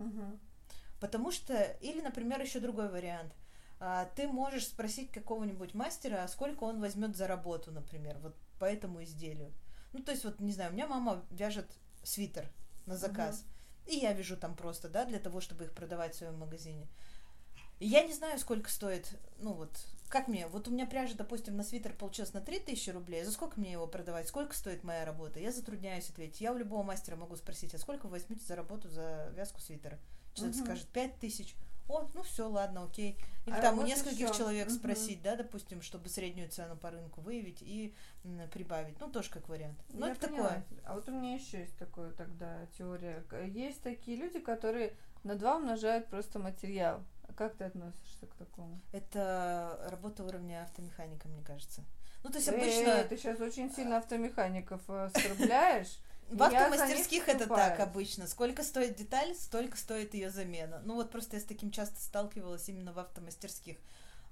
Угу. 0.00 0.40
Потому 1.00 1.30
что, 1.30 1.62
или, 1.80 2.00
например, 2.00 2.40
еще 2.40 2.58
другой 2.58 2.88
вариант. 2.88 3.32
А, 3.84 4.04
ты 4.14 4.28
можешь 4.28 4.68
спросить 4.68 5.10
какого-нибудь 5.10 5.74
мастера, 5.74 6.24
сколько 6.28 6.62
он 6.62 6.80
возьмет 6.80 7.16
за 7.16 7.26
работу, 7.26 7.72
например, 7.72 8.16
вот 8.20 8.36
по 8.60 8.64
этому 8.64 9.02
изделию. 9.02 9.52
Ну, 9.92 10.04
то 10.04 10.12
есть, 10.12 10.22
вот, 10.22 10.38
не 10.38 10.52
знаю, 10.52 10.70
у 10.70 10.74
меня 10.74 10.86
мама 10.86 11.24
вяжет 11.30 11.68
свитер 12.04 12.48
на 12.86 12.96
заказ. 12.96 13.40
Угу. 13.40 13.92
И 13.92 13.96
я 13.96 14.12
вяжу 14.12 14.36
там 14.36 14.54
просто, 14.54 14.88
да, 14.88 15.04
для 15.04 15.18
того, 15.18 15.40
чтобы 15.40 15.64
их 15.64 15.72
продавать 15.72 16.14
в 16.14 16.18
своем 16.18 16.38
магазине. 16.38 16.86
И 17.80 17.88
я 17.88 18.04
не 18.04 18.12
знаю, 18.12 18.38
сколько 18.38 18.70
стоит, 18.70 19.18
ну 19.38 19.52
вот, 19.52 19.76
как 20.08 20.28
мне, 20.28 20.46
вот 20.46 20.68
у 20.68 20.70
меня 20.70 20.86
пряжа, 20.86 21.14
допустим, 21.16 21.56
на 21.56 21.64
свитер 21.64 21.92
получилась 21.92 22.32
на 22.32 22.40
3000 22.40 22.90
рублей, 22.90 23.24
за 23.24 23.32
сколько 23.32 23.58
мне 23.58 23.72
его 23.72 23.88
продавать, 23.88 24.28
сколько 24.28 24.54
стоит 24.54 24.84
моя 24.84 25.04
работа? 25.04 25.40
Я 25.40 25.50
затрудняюсь 25.50 26.08
ответить. 26.08 26.40
Я 26.40 26.52
у 26.52 26.56
любого 26.56 26.84
мастера 26.84 27.16
могу 27.16 27.34
спросить, 27.34 27.74
а 27.74 27.78
сколько 27.78 28.04
вы 28.04 28.12
возьмете 28.12 28.44
за 28.44 28.54
работу 28.54 28.88
за 28.88 29.32
вязку 29.34 29.60
свитера? 29.60 29.98
Человек 30.34 30.54
угу. 30.54 30.64
скажет 30.66 30.86
5000 30.86 31.56
о, 31.92 32.10
ну 32.14 32.22
все, 32.22 32.48
ладно, 32.48 32.84
окей. 32.84 33.18
Или 33.44 33.54
а 33.54 33.60
там 33.60 33.78
у 33.78 33.82
нескольких 33.82 34.28
еще. 34.30 34.38
человек 34.38 34.68
угу. 34.68 34.74
спросить, 34.74 35.20
да, 35.22 35.36
допустим, 35.36 35.82
чтобы 35.82 36.08
среднюю 36.08 36.48
цену 36.48 36.76
по 36.76 36.90
рынку 36.90 37.20
выявить 37.20 37.60
и 37.60 37.94
прибавить. 38.52 38.98
Ну, 39.00 39.10
тоже 39.10 39.30
как 39.30 39.48
вариант. 39.48 39.78
Ну, 39.90 40.06
это 40.06 40.28
поняла. 40.28 40.48
такое. 40.48 40.64
А 40.84 40.94
вот 40.94 41.08
у 41.08 41.12
меня 41.12 41.34
еще 41.34 41.60
есть 41.60 41.76
такое 41.76 42.12
тогда 42.12 42.66
теория. 42.78 43.24
Есть 43.46 43.82
такие 43.82 44.16
люди, 44.16 44.38
которые 44.38 44.94
на 45.22 45.34
два 45.34 45.56
умножают 45.56 46.06
просто 46.06 46.38
материал. 46.38 47.02
А 47.28 47.32
как 47.34 47.56
ты 47.56 47.64
относишься 47.64 48.26
к 48.26 48.34
такому? 48.34 48.80
Это 48.92 49.78
работа 49.90 50.24
уровня 50.24 50.62
автомеханика, 50.62 51.28
мне 51.28 51.42
кажется. 51.42 51.84
Ну, 52.22 52.30
то 52.30 52.38
есть 52.38 52.48
обычно... 52.48 53.00
Эй, 53.00 53.04
ты 53.04 53.16
сейчас 53.16 53.40
очень 53.40 53.72
сильно 53.74 53.98
автомехаников 53.98 54.88
оскорбляешь. 54.88 55.98
В 56.30 56.42
автомастерских 56.42 57.28
это 57.28 57.46
так 57.46 57.80
обычно. 57.80 58.26
Сколько 58.26 58.62
стоит 58.62 58.96
деталь, 58.96 59.34
столько 59.34 59.76
стоит 59.76 60.14
ее 60.14 60.30
замена. 60.30 60.80
Ну 60.84 60.94
вот 60.94 61.10
просто 61.10 61.36
я 61.36 61.42
с 61.42 61.44
таким 61.44 61.70
часто 61.70 62.00
сталкивалась 62.00 62.68
именно 62.68 62.92
в 62.92 62.98
автомастерских. 62.98 63.76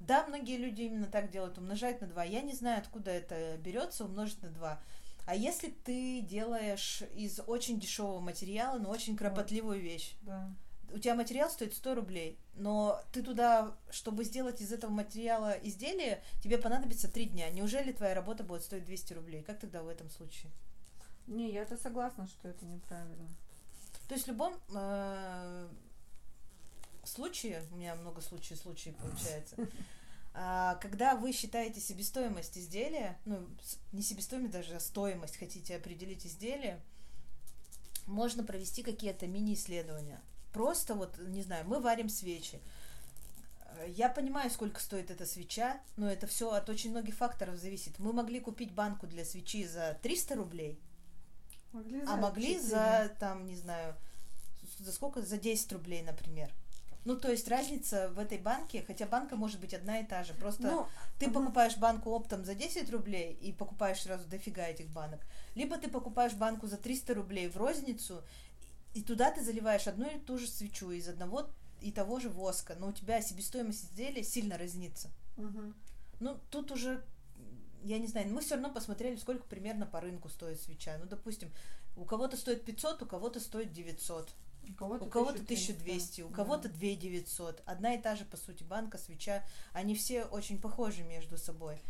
Да, 0.01 0.27
многие 0.27 0.57
люди 0.57 0.83
именно 0.83 1.07
так 1.07 1.31
делают, 1.31 1.59
умножают 1.59 2.01
на 2.01 2.07
2. 2.07 2.25
Я 2.25 2.41
не 2.41 2.55
знаю, 2.55 2.79
откуда 2.79 3.11
это 3.11 3.59
берется, 3.59 4.07
умножить 4.07 4.43
на 4.43 4.49
2. 4.49 4.81
А 5.27 5.35
если 5.35 5.69
ты 5.69 6.23
делаешь 6.23 7.03
из 7.15 7.41
очень 7.47 7.79
дешевого 7.79 8.21
материала, 8.21 8.79
но 8.79 8.91
очень 8.91 9.17
кропотливую 9.17 9.79
вещь, 9.79 10.15
да. 10.23 10.51
у 10.93 10.99
тебя 10.99 11.15
материал 11.15 11.51
стоит 11.51 11.75
100 11.75 11.95
рублей, 11.95 12.39
но 12.55 13.01
ты 13.13 13.23
туда, 13.23 13.77
чтобы 13.91 14.25
сделать 14.25 14.63
из 14.63 14.73
этого 14.73 14.91
материала 14.91 15.53
изделие, 15.63 16.23
тебе 16.43 16.57
понадобится 16.57 17.09
3 17.09 17.27
дня. 17.27 17.51
Неужели 17.51 17.93
твоя 17.93 18.15
работа 18.15 18.43
будет 18.43 18.63
стоить 18.63 18.87
200 18.87 19.13
рублей? 19.13 19.43
Как 19.43 19.61
тогда 19.61 19.83
в 19.83 19.89
этом 19.89 20.09
случае? 20.09 20.51
Не, 21.31 21.53
я-то 21.53 21.77
согласна, 21.77 22.27
что 22.27 22.49
это 22.49 22.67
неправильно. 22.67 23.29
То 24.09 24.15
есть 24.15 24.27
в 24.27 24.29
любом 24.29 24.53
э, 24.75 25.69
случае, 27.05 27.63
у 27.71 27.77
меня 27.77 27.95
много 27.95 28.21
случаев, 28.21 28.59
случаев 28.59 28.97
получается, 28.97 29.55
а, 30.35 30.75
когда 30.83 31.15
вы 31.15 31.31
считаете 31.31 31.81
себестоимость 31.81 32.59
изделия, 32.59 33.17
ну, 33.27 33.47
не 33.93 34.03
себестоимость 34.03 34.53
даже, 34.53 34.75
а 34.75 34.81
стоимость 34.81 35.37
хотите 35.37 35.77
определить 35.77 36.27
изделие, 36.27 36.81
можно 38.07 38.43
провести 38.43 38.83
какие-то 38.83 39.29
мини-исследования. 39.29 40.21
Просто 40.53 40.97
вот, 40.97 41.17
не 41.19 41.43
знаю, 41.43 41.65
мы 41.65 41.79
варим 41.79 42.09
свечи. 42.09 42.61
Я 43.87 44.09
понимаю, 44.09 44.51
сколько 44.51 44.81
стоит 44.81 45.13
эта 45.13 45.27
свеча, 45.27 45.81
но 45.97 46.11
это 46.11 46.27
все 46.27 46.51
от 46.51 46.69
очень 46.69 46.91
многих 46.91 47.15
факторов 47.15 47.55
зависит. 47.55 48.01
Мы 48.01 48.13
могли 48.13 48.41
купить 48.41 48.73
банку 48.73 49.07
для 49.07 49.25
свечи 49.25 49.65
за 49.65 49.97
300 50.03 50.35
рублей, 50.35 50.81
могли 51.73 52.03
а 52.07 52.17
могли 52.17 52.55
4. 52.55 52.61
за, 52.61 53.17
там, 53.19 53.47
не 53.47 53.57
знаю, 53.57 53.95
за 54.79 54.93
сколько? 54.93 55.23
За 55.23 55.39
10 55.39 55.73
рублей, 55.73 56.03
например. 56.03 56.51
Ну, 57.05 57.17
то 57.17 57.31
есть 57.31 57.49
разница 57.49 58.11
в 58.11 58.19
этой 58.19 58.37
банке, 58.37 58.85
хотя 58.87 59.07
банка 59.07 59.35
может 59.35 59.59
быть 59.59 59.73
одна 59.73 60.01
и 60.01 60.07
та 60.07 60.23
же. 60.23 60.35
Просто 60.35 60.63
ну, 60.63 60.87
ты 61.19 61.27
угу. 61.27 61.41
покупаешь 61.41 61.77
банку 61.79 62.11
оптом 62.11 62.45
за 62.45 62.55
10 62.55 62.91
рублей 62.91 63.33
и 63.41 63.53
покупаешь 63.53 64.03
сразу 64.03 64.29
дофига 64.29 64.67
этих 64.67 64.89
банок. 64.89 65.21
Либо 65.55 65.79
ты 65.79 65.89
покупаешь 65.89 66.35
банку 66.35 66.67
за 66.67 66.77
300 66.77 67.15
рублей 67.15 67.49
в 67.49 67.57
розницу, 67.57 68.23
и 68.93 69.03
туда 69.03 69.31
ты 69.31 69.43
заливаешь 69.43 69.87
одну 69.87 70.07
и 70.11 70.19
ту 70.19 70.37
же 70.39 70.47
свечу 70.47 70.91
из 70.91 71.09
одного 71.09 71.49
и 71.81 71.91
того 71.91 72.21
же 72.21 72.29
воска, 72.29 72.77
но 72.79 72.89
у 72.89 72.93
тебя 72.93 73.23
себестоимость 73.23 73.85
изделия 73.85 74.23
сильно 74.23 74.59
разнится. 74.59 75.09
Угу. 75.39 75.73
Ну, 76.21 76.39
тут 76.51 76.71
уже, 76.71 77.03
я 77.83 77.99
не 77.99 78.07
знаю, 78.07 78.29
мы 78.29 78.41
все 78.41 78.55
равно 78.55 78.71
посмотрели, 78.71 79.17
сколько 79.17 79.45
примерно 79.45 79.87
по 79.87 80.01
рынку 80.01 80.29
стоит 80.29 80.61
свеча. 80.61 80.97
Ну, 80.99 81.07
допустим, 81.07 81.51
у 81.97 82.05
кого-то 82.05 82.37
стоит 82.37 82.65
500, 82.65 83.03
у 83.03 83.07
кого-то 83.07 83.41
стоит 83.41 83.73
900. 83.73 84.31
У 84.69 84.75
кого-то, 84.75 85.05
у 85.05 85.09
кого-то 85.09 85.43
1200, 85.43 86.23
у 86.23 86.29
кого-то 86.29 86.69
2900. 86.69 87.63
Одна 87.67 87.95
и 87.95 88.01
та 88.01 88.15
же, 88.15 88.25
по 88.25 88.37
сути, 88.37 88.63
банка, 88.63 88.99
свеча. 88.99 89.43
Они 89.73 89.95
все 89.95 90.25
очень 90.25 90.61
похожи 90.61 91.03
между 91.03 91.37
собой. 91.37 91.83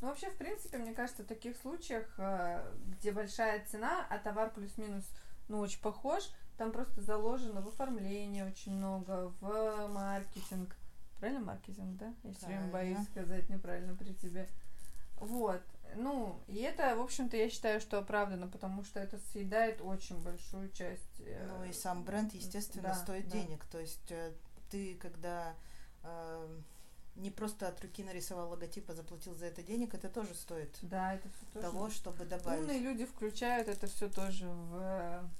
Ну, 0.00 0.08
вообще, 0.08 0.30
в 0.30 0.36
принципе, 0.36 0.78
мне 0.78 0.92
кажется, 0.92 1.22
в 1.22 1.26
таких 1.26 1.56
случаях, 1.56 2.06
э, 2.18 2.74
где 2.86 3.12
большая 3.12 3.64
цена, 3.66 4.06
а 4.10 4.18
товар 4.18 4.52
плюс-минус, 4.52 5.04
ну, 5.48 5.58
очень 5.58 5.80
похож, 5.80 6.22
там 6.58 6.70
просто 6.70 7.00
заложено 7.00 7.62
в 7.62 7.68
оформлении 7.68 8.42
очень 8.42 8.72
много, 8.74 9.32
в 9.40 9.88
маркетинг. 9.88 10.76
Правильно 11.18 11.40
маркетинг, 11.40 11.96
да? 11.98 12.14
Я 12.22 12.34
все 12.34 12.46
время 12.46 12.68
боюсь 12.68 13.02
сказать 13.10 13.48
неправильно 13.48 13.96
при 13.96 14.12
тебе. 14.12 14.48
Вот. 15.20 15.62
Ну, 15.94 16.38
и 16.46 16.56
это, 16.56 16.94
в 16.96 17.00
общем-то, 17.00 17.36
я 17.36 17.48
считаю, 17.48 17.80
что 17.80 17.98
оправдано, 17.98 18.48
потому 18.48 18.84
что 18.84 19.00
это 19.00 19.18
съедает 19.32 19.80
очень 19.80 20.20
большую 20.22 20.70
часть. 20.70 21.20
Э, 21.20 21.46
ну 21.46 21.64
и 21.64 21.72
сам 21.72 22.04
бренд, 22.04 22.34
естественно, 22.34 22.88
да, 22.88 22.94
стоит 22.94 23.28
да. 23.28 23.38
денег. 23.38 23.64
То 23.66 23.80
есть 23.80 24.10
э, 24.10 24.32
ты, 24.70 24.94
когда 24.96 25.54
э, 26.02 26.60
не 27.16 27.30
просто 27.30 27.68
от 27.68 27.80
руки 27.80 28.04
нарисовал 28.04 28.50
логотип, 28.50 28.90
а 28.90 28.94
заплатил 28.94 29.34
за 29.34 29.46
это 29.46 29.62
денег, 29.62 29.94
это 29.94 30.08
тоже 30.08 30.34
стоит 30.34 30.76
да, 30.82 31.14
это 31.14 31.28
все 31.30 31.46
тоже. 31.52 31.66
того, 31.66 31.90
чтобы 31.90 32.24
добавить. 32.24 32.60
Умные 32.60 32.80
люди 32.80 33.06
включают 33.06 33.68
это 33.68 33.86
все 33.86 34.08
тоже 34.08 34.46
в 34.46 35.30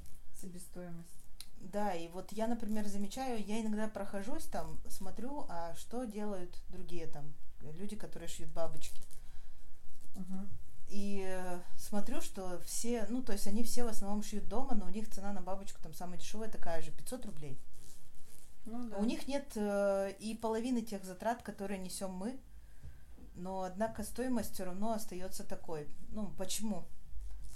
себестоимость. 0.41 1.25
Да, 1.59 1.95
и 1.95 2.09
вот 2.09 2.33
я, 2.33 2.47
например, 2.47 2.87
замечаю, 2.87 3.43
я 3.45 3.61
иногда 3.61 3.89
прохожусь 3.89 4.45
там, 4.45 4.79
смотрю, 4.89 5.47
а 5.49 5.75
что 5.75 6.05
делают 6.05 6.57
другие 6.69 7.07
там 7.07 7.35
люди, 7.79 7.97
которые 7.97 8.29
шьют 8.29 8.51
бабочки. 8.51 9.01
Угу. 10.17 10.49
И 10.89 11.25
э, 11.27 11.61
смотрю, 11.77 12.21
что 12.21 12.61
все, 12.65 13.07
ну, 13.11 13.23
то 13.23 13.33
есть 13.33 13.47
они 13.47 13.63
все 13.65 13.85
в 13.85 13.89
основном 13.89 14.23
шьют 14.23 14.49
дома, 14.49 14.75
но 14.75 14.87
у 14.87 14.89
них 14.89 15.11
цена 15.11 15.33
на 15.33 15.41
бабочку 15.41 15.81
там 15.83 15.93
самая 15.95 16.19
дешевая 16.19 16.49
такая 16.49 16.81
же, 16.83 16.91
500 16.91 17.27
рублей. 17.27 17.61
Ну, 18.65 18.89
да. 18.89 18.97
У 18.97 19.05
них 19.05 19.29
нет 19.29 19.53
э, 19.57 20.13
и 20.19 20.35
половины 20.35 20.83
тех 20.83 21.05
затрат, 21.05 21.43
которые 21.43 21.79
несем 21.79 22.13
мы, 22.13 22.39
но 23.35 23.63
однако 23.63 24.03
стоимость 24.03 24.55
все 24.55 24.65
равно 24.65 24.93
остается 24.93 25.45
такой. 25.45 25.89
Ну, 26.11 26.33
почему? 26.39 26.87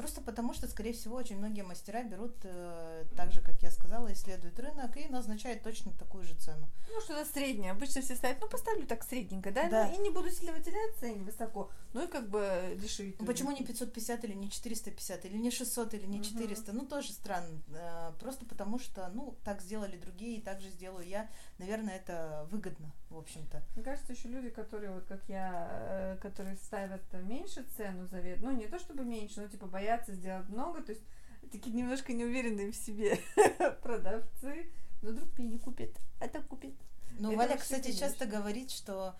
Просто 0.01 0.23
потому, 0.23 0.55
что, 0.55 0.67
скорее 0.67 0.95
всего, 0.95 1.17
очень 1.17 1.37
многие 1.37 1.61
мастера 1.61 2.03
берут, 2.03 2.35
э, 2.45 3.05
так 3.15 3.33
же, 3.33 3.43
как 3.43 3.63
я 3.63 3.71
сказала, 3.71 4.11
исследуют 4.11 4.59
рынок 4.59 4.97
и 4.97 5.07
назначают 5.11 5.63
точно 5.63 5.93
такую 5.93 6.25
же 6.25 6.35
цену. 6.37 6.71
Ну, 6.91 7.01
что-то 7.03 7.27
среднее. 7.27 7.73
Обычно 7.73 8.01
все 8.01 8.17
ставят, 8.17 8.39
ну, 8.41 8.49
поставлю 8.49 8.87
так 8.87 9.05
средненько, 9.05 9.51
да? 9.51 9.69
да. 9.69 9.87
Ну, 9.89 9.95
и 9.95 9.99
не 9.99 10.09
буду 10.09 10.31
сильно 10.31 10.53
выделяться, 10.53 11.05
и 11.05 11.13
не 11.13 11.23
высоко. 11.23 11.71
Ну, 11.93 12.05
и 12.05 12.07
как 12.07 12.31
бы 12.31 12.79
дешевить. 12.81 13.21
Ну, 13.21 13.27
почему 13.27 13.51
не 13.51 13.63
550 13.63 14.25
или 14.25 14.33
не 14.33 14.51
450, 14.51 15.27
или 15.27 15.37
не 15.37 15.51
600, 15.51 15.93
или 15.93 16.07
не 16.07 16.25
400? 16.25 16.71
Угу. 16.71 16.81
Ну, 16.81 16.87
тоже 16.87 17.13
странно. 17.13 17.61
Э, 17.75 18.13
просто 18.19 18.47
потому, 18.47 18.79
что, 18.79 19.11
ну, 19.13 19.37
так 19.45 19.61
сделали 19.61 19.99
другие, 19.99 20.39
и 20.39 20.41
так 20.41 20.63
же 20.63 20.71
сделаю 20.71 21.07
я. 21.07 21.29
Наверное, 21.61 21.97
это 21.97 22.49
выгодно, 22.51 22.91
в 23.11 23.19
общем-то. 23.19 23.63
Мне 23.75 23.85
кажется, 23.85 24.15
еще 24.15 24.29
люди, 24.29 24.49
которые, 24.49 24.93
вот 24.93 25.05
как 25.05 25.21
я, 25.29 25.69
э, 25.71 26.17
которые 26.17 26.57
ставят 26.57 27.03
меньше 27.13 27.65
цену 27.77 28.07
за 28.07 28.19
вет, 28.21 28.41
ну, 28.41 28.51
не 28.51 28.67
то 28.67 28.79
чтобы 28.79 29.05
меньше, 29.05 29.43
но, 29.43 29.47
типа, 29.47 29.67
боятся 29.67 30.15
сделать 30.15 30.49
много, 30.49 30.81
то 30.81 30.93
есть 30.93 31.05
такие 31.53 31.77
немножко 31.77 32.15
неуверенные 32.15 32.73
в 32.73 32.77
себе 32.77 33.19
продавцы. 33.83 34.71
Но 35.03 35.11
вдруг 35.11 35.37
мне 35.37 35.49
не 35.49 35.59
купит, 35.59 35.99
это 36.19 36.41
купит. 36.41 36.75
Ну, 37.19 37.37
Валя, 37.37 37.59
кстати, 37.59 37.93
часто 37.93 38.25
говорит, 38.25 38.71
что 38.71 39.15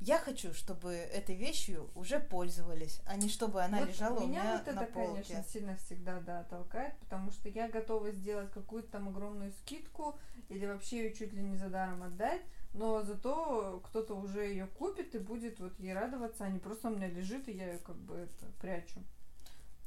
я 0.00 0.18
хочу, 0.18 0.54
чтобы 0.54 0.92
этой 0.92 1.34
вещью 1.34 1.90
уже 1.94 2.20
пользовались, 2.20 3.00
а 3.06 3.16
не 3.16 3.28
чтобы 3.28 3.62
она 3.62 3.80
вот 3.80 3.88
лежала 3.88 4.18
у 4.20 4.26
меня, 4.26 4.42
меня 4.42 4.62
вот 4.64 4.74
на 4.74 4.82
это, 4.82 4.92
полке. 4.92 5.22
конечно, 5.22 5.44
сильно 5.50 5.76
всегда, 5.76 6.20
да, 6.20 6.44
толкает, 6.44 6.96
потому 6.98 7.32
что 7.32 7.48
я 7.48 7.68
готова 7.68 8.12
сделать 8.12 8.50
какую-то 8.52 8.92
там 8.92 9.08
огромную 9.08 9.52
скидку 9.52 10.16
или 10.48 10.66
вообще 10.66 10.98
ее 10.98 11.14
чуть 11.14 11.32
ли 11.32 11.42
не 11.42 11.56
за 11.56 11.68
даром 11.68 12.02
отдать, 12.04 12.42
но 12.74 13.02
зато 13.02 13.82
кто-то 13.86 14.14
уже 14.14 14.46
ее 14.46 14.66
купит 14.66 15.14
и 15.14 15.18
будет 15.18 15.58
вот 15.58 15.78
ей 15.80 15.94
радоваться, 15.94 16.44
а 16.44 16.48
не 16.48 16.60
просто 16.60 16.88
у 16.88 16.94
меня 16.94 17.08
лежит, 17.08 17.48
и 17.48 17.52
я 17.52 17.72
ее 17.72 17.78
как 17.78 17.96
бы 17.96 18.14
это 18.14 18.46
прячу. 18.60 19.02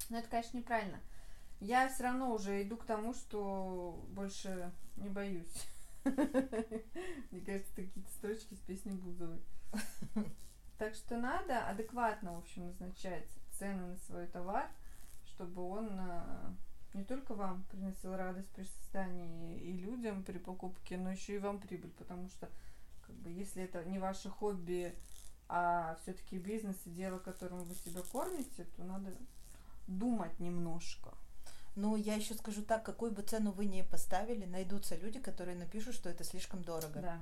Но 0.10 0.17
это, 0.17 0.28
конечно, 0.28 0.58
неправильно. 0.58 1.00
Я 1.62 1.88
все 1.88 2.04
равно 2.04 2.34
уже 2.34 2.63
иду 2.63 2.76
к 2.76 2.86
тому, 2.86 3.13
что 3.13 4.04
больше 4.10 4.71
не 4.97 5.10
боюсь. 5.10 5.67
Мне 6.04 7.41
кажется, 7.45 7.76
какие-то 7.76 8.10
строчки 8.17 8.56
с 8.56 8.60
песней 8.67 8.93
Бузовой. 8.93 9.39
Так 10.77 10.95
что 10.95 11.17
надо 11.17 11.67
адекватно, 11.67 12.34
в 12.34 12.39
общем, 12.39 12.65
назначать 12.65 13.27
цены 13.51 13.86
на 13.86 13.97
свой 13.97 14.25
товар, 14.25 14.67
чтобы 15.27 15.62
он 15.62 15.89
а, 15.99 16.55
не 16.95 17.03
только 17.03 17.36
вам 17.36 17.63
приносил 17.65 18.15
радость 18.15 18.49
при 18.49 18.63
создании 18.63 19.60
и 19.60 19.73
людям 19.73 20.23
при 20.23 20.39
покупке, 20.39 20.97
но 20.97 21.12
еще 21.12 21.36
и 21.36 21.39
вам 21.39 21.60
прибыль, 21.60 21.91
потому 21.91 22.27
что 22.29 22.49
как 23.05 23.15
бы, 23.17 23.29
если 23.29 23.62
это 23.62 23.86
не 23.86 23.99
ваше 23.99 24.29
хобби, 24.29 24.95
а 25.47 25.99
все-таки 26.01 26.39
бизнес 26.39 26.77
и 26.86 26.89
дело, 26.89 27.19
которым 27.19 27.63
вы 27.65 27.75
себя 27.75 28.01
кормите, 28.12 28.65
то 28.75 28.84
надо 28.84 29.13
думать 29.88 30.39
немножко. 30.39 31.13
Ну, 31.75 31.95
я 31.95 32.15
еще 32.15 32.34
скажу 32.34 32.63
так, 32.63 32.84
какую 32.84 33.12
бы 33.12 33.21
цену 33.21 33.51
вы 33.51 33.65
ни 33.65 33.81
поставили, 33.81 34.45
найдутся 34.45 34.95
люди, 34.95 35.19
которые 35.19 35.57
напишут, 35.57 35.95
что 35.95 36.10
это 36.10 36.23
слишком 36.23 36.63
дорого. 36.63 37.01
Да. 37.01 37.21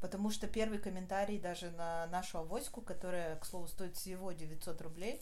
Потому 0.00 0.30
что 0.30 0.46
первый 0.46 0.78
комментарий 0.78 1.38
даже 1.38 1.70
на 1.70 2.06
нашу 2.06 2.38
авоську, 2.38 2.80
которая, 2.80 3.36
к 3.36 3.44
слову, 3.44 3.68
стоит 3.68 3.96
всего 3.96 4.32
900 4.32 4.80
рублей, 4.80 5.20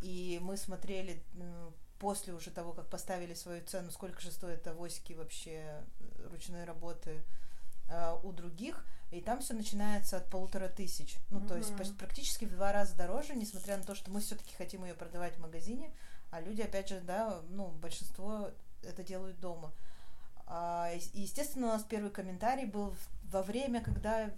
и 0.00 0.38
мы 0.42 0.56
смотрели 0.56 1.22
после 1.98 2.32
уже 2.32 2.50
того, 2.50 2.72
как 2.72 2.88
поставили 2.88 3.34
свою 3.34 3.62
цену, 3.64 3.90
сколько 3.90 4.20
же 4.20 4.32
стоят 4.32 4.66
авоськи 4.66 5.12
вообще 5.12 5.84
э, 6.00 6.28
ручной 6.30 6.64
работы 6.64 7.22
э, 7.88 8.16
у 8.22 8.32
других, 8.32 8.86
и 9.10 9.20
там 9.20 9.40
все 9.40 9.52
начинается 9.52 10.16
от 10.16 10.30
полутора 10.30 10.68
тысяч. 10.68 11.18
Ну, 11.28 11.40
mm-hmm. 11.40 11.48
то 11.48 11.56
есть 11.56 11.98
практически 11.98 12.46
в 12.46 12.54
два 12.54 12.72
раза 12.72 12.96
дороже, 12.96 13.34
несмотря 13.34 13.76
на 13.76 13.82
то, 13.82 13.94
что 13.94 14.10
мы 14.10 14.20
все-таки 14.20 14.54
хотим 14.56 14.84
ее 14.84 14.94
продавать 14.94 15.36
в 15.36 15.40
магазине, 15.40 15.92
а 16.30 16.40
люди, 16.40 16.62
опять 16.62 16.88
же, 16.88 17.00
да, 17.00 17.42
ну, 17.50 17.68
большинство 17.68 18.50
это 18.82 19.02
делают 19.02 19.38
дома. 19.40 19.72
А, 20.52 20.90
естественно, 21.12 21.68
у 21.68 21.70
нас 21.70 21.84
первый 21.84 22.10
комментарий 22.10 22.64
был 22.64 22.92
во 23.30 23.42
время, 23.44 23.80
когда 23.80 24.32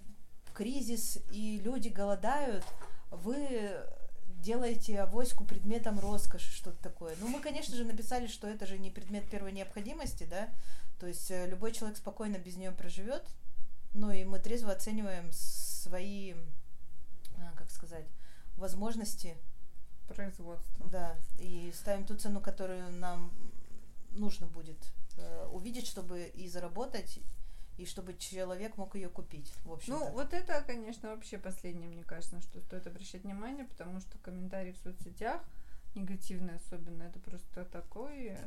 кризис 0.53 1.19
и 1.31 1.59
люди 1.65 1.89
голодают, 1.89 2.65
вы 3.11 3.71
делаете 4.43 5.01
авоську 5.01 5.45
предметом 5.45 5.99
роскоши, 5.99 6.53
что-то 6.53 6.83
такое. 6.83 7.17
Ну, 7.19 7.29
мы, 7.29 7.41
конечно 7.41 7.75
же, 7.75 7.85
написали, 7.85 8.27
что 8.27 8.47
это 8.47 8.67
же 8.67 8.79
не 8.79 8.91
предмет 8.91 9.29
первой 9.31 9.53
необходимости, 9.53 10.27
да, 10.29 10.51
то 11.01 11.07
есть 11.07 11.31
э, 11.31 11.49
любой 11.49 11.73
человек 11.73 11.97
спокойно 11.97 12.37
без 12.37 12.57
нее 12.57 12.73
проживет, 12.73 13.25
ну 13.95 14.11
и 14.11 14.25
мы 14.25 14.39
трезво 14.39 14.73
оцениваем 14.73 15.31
свои, 15.33 16.35
а, 17.39 17.57
как 17.57 17.71
сказать, 17.71 18.07
возможности 18.57 19.35
производства. 20.09 20.87
Да, 20.89 21.17
и 21.39 21.73
ставим 21.75 22.05
ту 22.05 22.17
цену, 22.17 22.41
которую 22.41 22.93
нам 22.93 23.33
нужно 24.15 24.47
будет 24.47 24.79
э, 25.17 25.47
увидеть, 25.53 25.87
чтобы 25.87 26.25
и 26.35 26.49
заработать, 26.49 27.19
и 27.79 27.87
чтобы 27.87 28.15
человек 28.17 28.77
мог 28.77 28.95
ее 28.95 29.09
купить. 29.09 29.53
В 29.65 29.73
общем 29.73 29.95
ну, 29.95 30.11
вот 30.13 30.33
это, 30.33 30.63
конечно, 30.67 31.11
вообще 31.11 31.39
последнее, 31.39 31.89
мне 31.89 32.05
кажется, 32.05 32.41
что 32.41 32.61
стоит 32.61 32.87
обращать 32.87 33.25
внимание, 33.25 33.65
потому 33.65 34.01
что 34.01 34.19
комментарии 34.19 34.73
в 34.73 34.79
соцсетях 34.79 35.43
негативный 35.95 36.57
особенно. 36.57 37.03
Это 37.03 37.19
просто 37.21 37.65
такой... 37.67 38.29
э. 38.29 38.39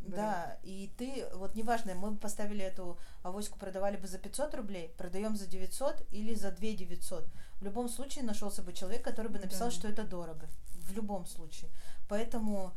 Да, 0.00 0.58
и 0.62 0.90
ты, 0.96 1.26
вот 1.34 1.54
неважно, 1.54 1.94
мы 1.94 2.16
поставили 2.16 2.64
эту 2.64 2.98
авоську, 3.22 3.58
продавали 3.58 3.96
бы 3.96 4.06
за 4.06 4.18
500 4.18 4.54
рублей, 4.54 4.88
продаем 4.96 5.36
за 5.36 5.46
900 5.46 6.06
или 6.10 6.34
за 6.34 6.50
2 6.50 6.60
900. 6.72 7.26
В 7.60 7.64
любом 7.64 7.88
случае 7.88 8.24
нашелся 8.24 8.62
бы 8.62 8.72
человек, 8.72 9.02
который 9.02 9.30
бы 9.30 9.38
написал, 9.38 9.68
Да. 9.68 9.74
что 9.74 9.88
это 9.88 10.04
дорого. 10.04 10.48
В 10.76 10.92
любом 10.92 11.26
случае. 11.26 11.70
Поэтому 12.08 12.72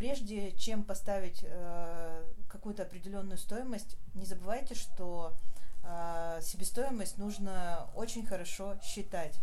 прежде 0.00 0.52
чем 0.52 0.82
поставить 0.82 1.40
э, 1.42 2.24
какую-то 2.48 2.84
определенную 2.84 3.36
стоимость, 3.36 3.98
не 4.14 4.24
забывайте, 4.24 4.74
что 4.74 5.36
э, 5.84 6.40
себестоимость 6.42 7.18
нужно 7.18 7.86
очень 7.94 8.24
хорошо 8.24 8.78
считать. 8.82 9.38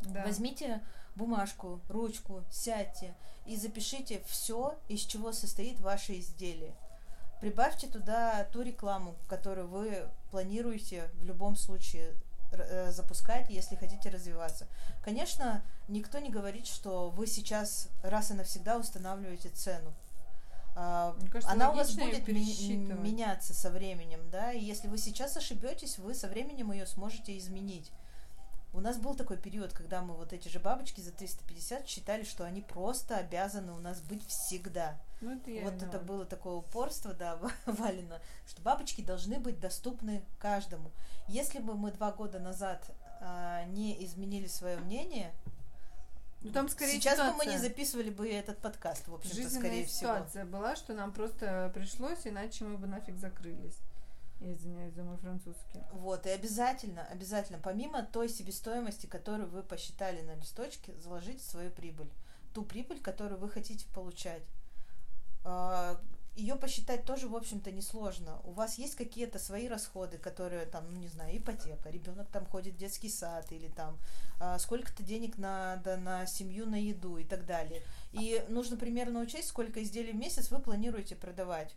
Да. 0.00 0.24
Возьмите 0.24 0.82
бумажку, 1.14 1.80
ручку, 1.88 2.42
сядьте 2.50 3.14
и 3.46 3.54
запишите 3.54 4.24
все, 4.26 4.76
из 4.88 5.02
чего 5.02 5.30
состоит 5.30 5.78
ваше 5.78 6.18
изделие. 6.18 6.74
Прибавьте 7.40 7.86
туда 7.86 8.42
ту 8.52 8.62
рекламу, 8.62 9.14
которую 9.28 9.68
вы 9.68 10.08
планируете 10.32 11.10
в 11.14 11.24
любом 11.24 11.54
случае 11.54 12.16
запускать, 12.90 13.50
если 13.50 13.76
хотите 13.76 14.08
развиваться. 14.08 14.66
Конечно, 15.02 15.62
никто 15.88 16.18
не 16.18 16.30
говорит, 16.30 16.66
что 16.66 17.10
вы 17.10 17.26
сейчас 17.26 17.88
раз 18.02 18.30
и 18.30 18.34
навсегда 18.34 18.78
устанавливаете 18.78 19.50
цену. 19.50 19.92
А, 20.76 21.14
Мне 21.20 21.28
кажется, 21.28 21.52
Она 21.52 21.70
у 21.70 21.76
вас 21.76 21.94
будет 21.94 22.26
меняться 22.26 23.54
со 23.54 23.70
временем, 23.70 24.28
да, 24.30 24.52
и 24.52 24.62
если 24.62 24.88
вы 24.88 24.98
сейчас 24.98 25.36
ошибетесь, 25.36 25.98
вы 25.98 26.14
со 26.14 26.26
временем 26.28 26.72
ее 26.72 26.86
сможете 26.86 27.38
изменить. 27.38 27.92
У 28.74 28.80
нас 28.80 28.96
был 28.98 29.14
такой 29.14 29.36
период, 29.36 29.72
когда 29.72 30.02
мы 30.02 30.14
вот 30.14 30.32
эти 30.32 30.48
же 30.48 30.58
бабочки 30.58 31.00
за 31.00 31.12
350 31.12 31.86
считали, 31.86 32.24
что 32.24 32.44
они 32.44 32.60
просто 32.60 33.16
обязаны 33.16 33.72
у 33.72 33.78
нас 33.78 34.00
быть 34.00 34.26
всегда. 34.26 35.00
Ну, 35.20 35.36
это 35.36 35.48
я 35.52 35.62
вот 35.62 35.80
это 35.80 36.00
было 36.00 36.24
такое 36.24 36.54
упорство, 36.54 37.14
да, 37.14 37.38
Валина, 37.66 38.20
что 38.48 38.60
бабочки 38.62 39.00
должны 39.00 39.38
быть 39.38 39.60
доступны 39.60 40.24
каждому. 40.40 40.90
Если 41.28 41.60
бы 41.60 41.74
мы 41.74 41.92
два 41.92 42.10
года 42.10 42.40
назад 42.40 42.84
а, 43.20 43.64
не 43.66 44.04
изменили 44.04 44.48
свое 44.48 44.76
мнение, 44.78 45.32
Ну, 46.42 46.50
там 46.50 46.68
скорее 46.68 46.94
сейчас 46.94 47.16
бы 47.18 47.26
мы 47.26 47.44
не 47.46 47.52
ситуация- 47.52 47.58
записывали 47.60 48.10
бы 48.10 48.28
этот 48.28 48.58
подкаст, 48.58 49.06
в 49.06 49.14
общем-то, 49.14 49.50
скорее 49.50 49.86
всего. 49.86 50.14
ситуация 50.14 50.44
была, 50.46 50.74
что 50.74 50.94
нам 50.94 51.12
просто 51.12 51.70
пришлось, 51.74 52.26
иначе 52.26 52.64
мы 52.64 52.76
бы 52.76 52.88
нафиг 52.88 53.16
закрылись. 53.18 53.78
Я 54.44 54.52
извиняюсь 54.52 54.92
за 54.92 55.02
мой 55.02 55.16
французский. 55.16 55.80
Вот, 55.92 56.26
и 56.26 56.28
обязательно, 56.28 57.06
обязательно, 57.06 57.58
помимо 57.58 58.02
той 58.02 58.28
себестоимости, 58.28 59.06
которую 59.06 59.48
вы 59.48 59.62
посчитали 59.62 60.20
на 60.20 60.34
листочке, 60.34 60.94
заложите 60.98 61.42
свою 61.42 61.70
прибыль. 61.70 62.10
Ту 62.52 62.62
прибыль, 62.62 63.00
которую 63.00 63.40
вы 63.40 63.48
хотите 63.48 63.86
получать. 63.94 64.42
Ее 66.36 66.56
посчитать 66.56 67.04
тоже, 67.04 67.28
в 67.28 67.36
общем-то, 67.36 67.70
несложно. 67.70 68.40
У 68.42 68.50
вас 68.50 68.76
есть 68.76 68.96
какие-то 68.96 69.38
свои 69.38 69.68
расходы, 69.68 70.18
которые 70.18 70.66
там, 70.66 70.84
ну 70.92 70.98
не 70.98 71.06
знаю, 71.06 71.36
ипотека, 71.38 71.88
ребенок 71.90 72.28
там 72.28 72.44
ходит 72.44 72.74
в 72.74 72.78
детский 72.78 73.08
сад, 73.08 73.50
или 73.52 73.68
там 73.68 73.96
а, 74.40 74.58
сколько-то 74.58 75.04
денег 75.04 75.38
надо 75.38 75.96
на 75.96 76.26
семью, 76.26 76.66
на 76.66 76.74
еду 76.74 77.18
и 77.18 77.24
так 77.24 77.46
далее. 77.46 77.82
И 78.10 78.44
нужно 78.48 78.76
примерно 78.76 79.20
учесть, 79.20 79.48
сколько 79.48 79.80
изделий 79.80 80.12
в 80.12 80.16
месяц 80.16 80.50
вы 80.50 80.58
планируете 80.58 81.14
продавать. 81.14 81.72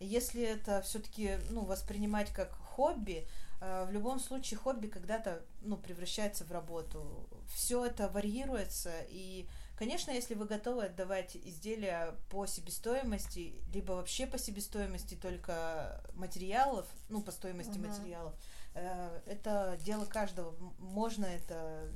Если 0.00 0.42
это 0.42 0.80
все-таки 0.82 1.38
ну, 1.50 1.64
воспринимать 1.64 2.32
как 2.32 2.52
хобби, 2.52 3.26
э, 3.60 3.84
в 3.86 3.92
любом 3.92 4.18
случае 4.18 4.58
хобби 4.58 4.86
когда-то 4.86 5.42
ну, 5.60 5.76
превращается 5.76 6.44
в 6.44 6.52
работу. 6.52 7.28
Все 7.54 7.84
это 7.84 8.08
варьируется. 8.08 8.92
И, 9.10 9.46
конечно, 9.76 10.10
если 10.10 10.34
вы 10.34 10.46
готовы 10.46 10.86
отдавать 10.86 11.36
изделия 11.36 12.14
по 12.30 12.46
себестоимости, 12.46 13.54
либо 13.74 13.92
вообще 13.92 14.26
по 14.26 14.38
себестоимости 14.38 15.14
только 15.14 16.02
материалов, 16.14 16.86
ну, 17.10 17.20
по 17.20 17.30
стоимости 17.30 17.76
Мгм. 17.78 17.88
материалов, 17.88 18.34
э, 18.74 19.20
это 19.26 19.76
дело 19.82 20.06
каждого. 20.06 20.54
Можно 20.78 21.26
это, 21.26 21.90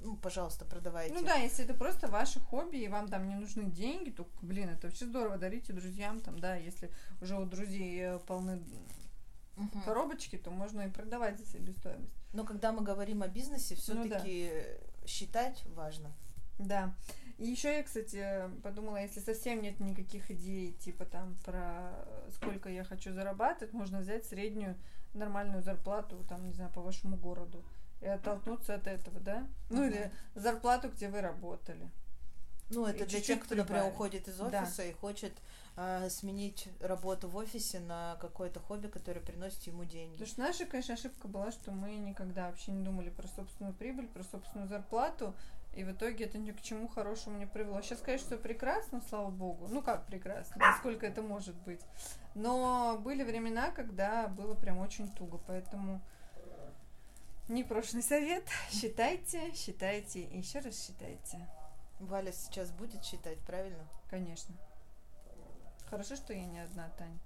ну, 0.00 0.16
пожалуйста, 0.16 0.64
продавайте. 0.64 1.14
Ну 1.14 1.22
да, 1.24 1.34
если 1.36 1.64
это 1.64 1.74
просто 1.74 2.08
ваше 2.08 2.40
хобби, 2.40 2.76
и 2.78 2.88
вам 2.88 3.08
там 3.08 3.28
не 3.28 3.34
нужны 3.34 3.64
деньги, 3.70 4.10
то, 4.10 4.28
блин, 4.42 4.68
это 4.70 4.86
вообще 4.86 5.06
здорово, 5.06 5.36
дарите 5.38 5.72
друзьям, 5.72 6.20
там, 6.20 6.38
да, 6.38 6.56
если 6.56 6.90
уже 7.20 7.36
у 7.38 7.44
друзей 7.46 7.98
э, 8.00 8.18
полны 8.20 8.62
Мгм. 9.56 9.82
коробочки, 9.82 10.36
то 10.36 10.50
можно 10.50 10.82
и 10.82 10.90
продавать 10.90 11.38
за 11.38 11.46
себестоимость. 11.46 12.12
Но 12.34 12.44
когда 12.44 12.72
мы 12.72 12.82
говорим 12.82 13.22
о 13.22 13.28
бизнесе, 13.28 13.74
Ну 13.88 14.06
да. 14.06 14.18
все-таки 14.18 14.50
считать 15.06 15.64
важно. 15.74 16.12
Да. 16.58 16.94
И 17.38 17.46
еще 17.46 17.74
я, 17.74 17.82
кстати, 17.82 18.50
подумала, 18.62 18.96
если 18.96 19.20
совсем 19.20 19.62
нет 19.62 19.80
никаких 19.80 20.30
идей, 20.30 20.72
типа 20.72 21.04
там 21.04 21.36
про 21.44 21.92
сколько 22.34 22.68
я 22.68 22.84
хочу 22.84 23.12
зарабатывать, 23.12 23.72
можно 23.74 24.00
взять 24.00 24.24
среднюю 24.26 24.76
нормальную 25.14 25.62
зарплату, 25.62 26.24
там, 26.28 26.46
не 26.46 26.52
знаю, 26.52 26.70
по 26.72 26.80
вашему 26.82 27.16
городу. 27.16 27.64
И 28.00 28.06
оттолкнуться 28.06 28.74
от 28.74 28.86
этого, 28.86 29.20
да? 29.20 29.46
Ну 29.70 29.78
Мгм. 29.82 29.86
или 29.88 30.12
зарплату, 30.34 30.90
где 30.90 31.08
вы 31.08 31.20
работали. 31.20 31.90
Ну, 32.68 32.84
это 32.84 33.04
И 33.04 33.06
для 33.06 33.20
тех, 33.20 33.40
кто, 33.44 33.54
например, 33.54 33.82
прибавить. 33.82 33.94
уходит 33.94 34.28
из 34.28 34.36
Да. 34.38 34.62
офиса 34.62 34.82
и 34.84 34.92
хочет 34.92 35.32
а, 35.76 36.08
сменить 36.10 36.68
работу 36.80 37.28
в 37.28 37.36
офисе 37.36 37.78
на 37.80 38.16
какое-то 38.20 38.60
хобби, 38.60 38.88
которое 38.88 39.20
приносит 39.20 39.62
ему 39.64 39.84
деньги. 39.84 40.12
Потому 40.14 40.28
что 40.30 40.40
наша, 40.40 40.66
конечно, 40.66 40.94
ошибка 40.94 41.28
была, 41.28 41.52
что 41.52 41.70
мы 41.70 41.94
никогда 41.96 42.46
вообще 42.48 42.72
не 42.72 42.82
думали 42.82 43.10
про 43.10 43.28
собственную 43.28 43.74
прибыль, 43.74 44.08
про 44.08 44.24
собственную 44.24 44.68
зарплату, 44.68 45.34
и 45.74 45.84
в 45.84 45.92
итоге 45.92 46.24
это 46.24 46.38
ни 46.38 46.50
к 46.50 46.60
чему 46.62 46.88
хорошему 46.88 47.38
не 47.38 47.46
привело. 47.46 47.80
Сейчас, 47.82 48.00
конечно, 48.00 48.26
все 48.26 48.36
прекрасно, 48.38 49.02
слава 49.10 49.30
богу. 49.30 49.68
Ну 49.68 49.82
как 49.82 50.06
прекрасно, 50.06 50.56
насколько 50.56 51.06
это 51.06 51.20
может 51.22 51.54
быть. 51.56 51.82
Но 52.34 52.98
были 53.04 53.22
времена, 53.22 53.70
когда 53.70 54.26
было 54.28 54.54
прям 54.54 54.78
очень 54.78 55.12
туго, 55.12 55.38
поэтому 55.46 56.00
непрошенный 57.48 58.02
совет. 58.02 58.44
Считайте, 58.70 59.52
считайте 59.54 60.20
и 60.20 60.38
еще 60.38 60.60
раз 60.60 60.84
считайте. 60.84 61.46
Валя 62.00 62.32
сейчас 62.32 62.70
будет 62.70 63.04
считать, 63.04 63.38
правильно? 63.40 63.86
Конечно. 64.10 64.54
Хорошо, 65.88 66.16
что 66.16 66.32
я 66.32 66.44
не 66.44 66.58
одна, 66.58 66.88
Тань. 66.98 67.18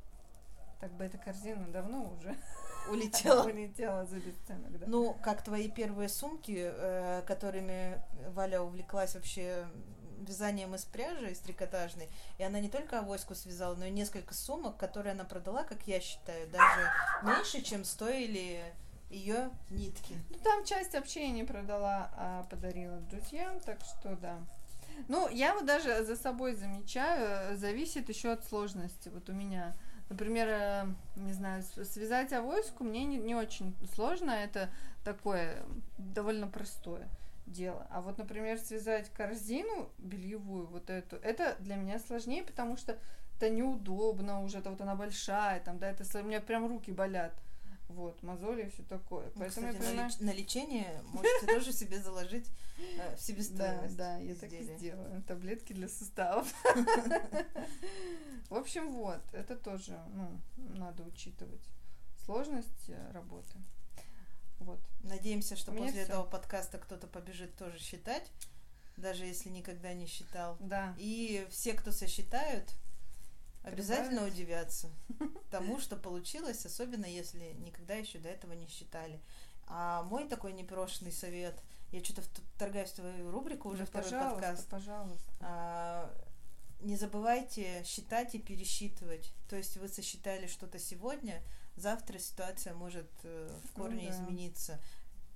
Так 0.80 0.92
бы 0.92 1.04
эта 1.04 1.18
корзина 1.18 1.66
давно 1.68 2.12
уже 2.14 2.34
Улетела. 2.90 3.44
улетела 3.44 4.06
за 4.06 4.18
бесценок, 4.18 4.78
да. 4.78 4.86
Ну, 4.86 5.14
как 5.22 5.42
твои 5.42 5.68
первые 5.68 6.08
сумки, 6.08 6.56
э, 6.56 7.22
которыми 7.26 8.00
Валя 8.30 8.62
увлеклась 8.62 9.14
вообще 9.14 9.66
вязанием 10.20 10.74
из 10.74 10.84
пряжи, 10.84 11.30
из 11.32 11.38
трикотажной, 11.38 12.08
и 12.38 12.42
она 12.42 12.60
не 12.60 12.68
только 12.68 12.98
авоську 12.98 13.34
связала, 13.34 13.74
но 13.74 13.86
и 13.86 13.90
несколько 13.90 14.34
сумок, 14.34 14.76
которые 14.76 15.12
она 15.12 15.24
продала, 15.24 15.64
как 15.64 15.86
я 15.86 16.00
считаю, 16.00 16.48
даже 16.50 16.90
меньше, 17.22 17.62
чем 17.62 17.84
стоили 17.84 18.62
ее 19.10 19.50
нитки. 19.70 20.14
Ну, 20.30 20.38
там 20.38 20.64
часть 20.64 20.94
вообще 20.94 21.26
я 21.26 21.30
не 21.32 21.44
продала, 21.44 22.10
а 22.16 22.44
подарила 22.44 22.98
друзьям, 23.10 23.60
так 23.60 23.80
что 23.80 24.16
да. 24.16 24.38
Ну, 25.08 25.28
я 25.28 25.54
вот 25.54 25.66
даже 25.66 26.04
за 26.04 26.16
собой 26.16 26.54
замечаю, 26.54 27.56
зависит 27.56 28.08
еще 28.08 28.32
от 28.32 28.44
сложности. 28.44 29.08
Вот 29.08 29.28
у 29.28 29.32
меня, 29.32 29.76
например, 30.08 30.48
э, 30.48 30.86
не 31.16 31.32
знаю, 31.32 31.62
связать 31.62 32.32
авоську 32.32 32.84
мне 32.84 33.04
не, 33.04 33.16
не 33.16 33.34
очень 33.34 33.74
сложно, 33.94 34.30
это 34.30 34.70
такое 35.04 35.62
довольно 35.98 36.48
простое 36.48 37.08
дело. 37.46 37.86
А 37.90 38.00
вот, 38.00 38.18
например, 38.18 38.58
связать 38.58 39.10
корзину 39.10 39.90
бельевую, 39.98 40.66
вот 40.66 40.90
эту, 40.90 41.16
это 41.16 41.56
для 41.60 41.76
меня 41.76 41.98
сложнее, 41.98 42.42
потому 42.42 42.76
что 42.76 42.98
это 43.36 43.50
неудобно 43.50 44.42
уже, 44.42 44.58
это 44.58 44.70
вот 44.70 44.80
она 44.80 44.94
большая, 44.94 45.60
там, 45.60 45.78
да, 45.78 45.90
это 45.90 46.04
у 46.18 46.22
меня 46.22 46.40
прям 46.40 46.68
руки 46.68 46.92
болят. 46.92 47.32
Вот, 47.90 48.22
мозоли 48.22 48.62
и 48.62 48.70
все 48.70 48.82
такое. 48.84 49.26
Ну, 49.34 49.40
Поэтому 49.40 49.68
Кстати, 49.68 49.74
я 49.74 49.80
на, 49.80 50.08
понимаю... 50.08 50.12
на 50.20 50.32
лечение 50.32 51.02
можете 51.06 51.46
тоже 51.46 51.72
себе 51.72 52.00
заложить 52.00 52.46
э, 52.78 52.82
в 52.82 52.96
Да, 52.96 53.16
себестоимость 53.16 53.96
да, 53.96 54.18
я 54.18 54.34
так 54.36 54.52
и 54.52 54.62
сделаю. 54.62 55.22
Таблетки 55.24 55.72
для 55.72 55.88
суставов. 55.88 56.52
В 58.48 58.54
общем, 58.54 58.92
вот, 58.92 59.20
это 59.32 59.56
тоже, 59.56 60.00
ну, 60.14 60.40
надо 60.76 61.02
учитывать. 61.02 61.62
Сложность 62.24 62.88
э, 62.88 63.12
работы. 63.12 63.56
Вот. 64.60 64.80
Надеемся, 65.02 65.56
что 65.56 65.72
после 65.72 65.90
всё. 65.90 66.00
этого 66.00 66.22
подкаста 66.24 66.78
кто-то 66.78 67.06
побежит 67.06 67.56
тоже 67.56 67.78
считать, 67.78 68.30
даже 68.96 69.24
если 69.24 69.48
никогда 69.48 69.94
не 69.94 70.06
считал. 70.06 70.56
Да. 70.60 70.94
И 70.98 71.46
все, 71.50 71.72
кто 71.72 71.90
сосчитают, 71.92 72.72
обязательно 73.62 74.22
Прибавить. 74.22 74.34
удивятся 74.34 74.90
тому, 75.50 75.78
что 75.80 75.96
получилось, 75.96 76.64
особенно 76.66 77.06
если 77.06 77.52
никогда 77.58 77.94
еще 77.94 78.18
до 78.18 78.28
этого 78.28 78.52
не 78.52 78.66
считали. 78.68 79.20
А 79.66 80.02
мой 80.04 80.26
такой 80.28 80.52
непрошенный 80.52 81.12
совет, 81.12 81.62
я 81.92 82.02
что-то 82.02 82.22
вторгаюсь 82.56 82.90
в 82.90 82.94
твою 82.96 83.30
рубрику 83.30 83.68
уже 83.68 83.80
Да, 83.80 83.86
второй 83.86 84.10
пожалуйста, 84.10 84.34
подкаст. 84.40 84.68
пожалуйста. 84.68 85.32
А, 85.40 86.14
не 86.80 86.96
забывайте 86.96 87.84
считать 87.84 88.34
и 88.34 88.38
пересчитывать. 88.38 89.32
То 89.48 89.56
есть 89.56 89.76
вы 89.76 89.88
сосчитали 89.88 90.46
что-то 90.46 90.78
сегодня, 90.78 91.42
завтра 91.76 92.18
ситуация 92.18 92.74
может 92.74 93.08
э, 93.22 93.50
в 93.64 93.76
Ну 93.78 93.84
корне 93.84 94.08
да. 94.08 94.14
измениться. 94.16 94.80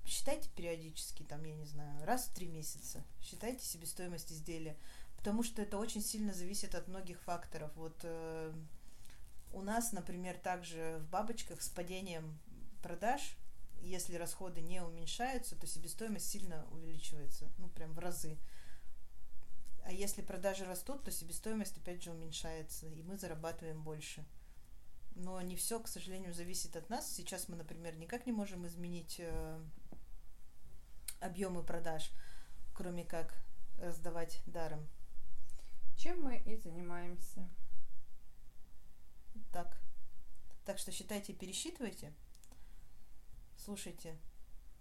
Считайте 0.06 0.48
периодически, 0.50 1.22
там, 1.22 1.44
я 1.44 1.54
не 1.54 1.64
знаю, 1.64 2.04
раз 2.04 2.24
в 2.26 2.34
три 2.34 2.46
месяца. 2.48 3.02
Считайте 3.22 3.64
себестоимость 3.64 4.32
изделия. 4.32 4.76
Потому 5.24 5.42
что 5.42 5.62
это 5.62 5.78
очень 5.78 6.02
сильно 6.02 6.34
зависит 6.34 6.74
от 6.74 6.86
многих 6.86 7.18
факторов. 7.22 7.70
Вот 7.76 7.98
э, 8.02 8.52
у 9.54 9.62
нас, 9.62 9.92
например, 9.92 10.36
также 10.36 10.98
в 11.00 11.08
бабочках 11.08 11.62
с 11.62 11.70
падением 11.70 12.38
продаж, 12.82 13.38
если 13.80 14.16
расходы 14.16 14.60
не 14.60 14.82
уменьшаются, 14.82 15.56
то 15.56 15.66
себестоимость 15.66 16.28
сильно 16.28 16.66
увеличивается, 16.72 17.50
ну 17.56 17.70
прям 17.70 17.94
в 17.94 18.00
разы. 18.00 18.36
А 19.86 19.92
если 19.92 20.20
продажи 20.20 20.66
растут, 20.66 21.04
то 21.04 21.10
себестоимость 21.10 21.78
опять 21.78 22.02
же 22.02 22.10
уменьшается, 22.10 22.86
и 22.86 23.02
мы 23.02 23.16
зарабатываем 23.16 23.82
больше. 23.82 24.26
Но 25.14 25.40
не 25.40 25.56
все, 25.56 25.80
к 25.80 25.88
сожалению, 25.88 26.34
зависит 26.34 26.76
от 26.76 26.90
нас. 26.90 27.10
Сейчас 27.10 27.48
мы, 27.48 27.56
например, 27.56 27.96
никак 27.96 28.26
не 28.26 28.32
можем 28.32 28.66
изменить 28.66 29.16
э, 29.20 29.58
объемы 31.20 31.62
продаж, 31.62 32.12
кроме 32.74 33.06
как 33.06 33.32
раздавать 33.78 34.42
даром. 34.44 34.86
Чем 35.96 36.22
мы 36.22 36.38
и 36.38 36.56
занимаемся. 36.56 37.48
Так. 39.52 39.80
Так 40.64 40.78
что 40.78 40.92
считайте, 40.92 41.32
пересчитывайте, 41.34 42.12
слушайте 43.56 44.18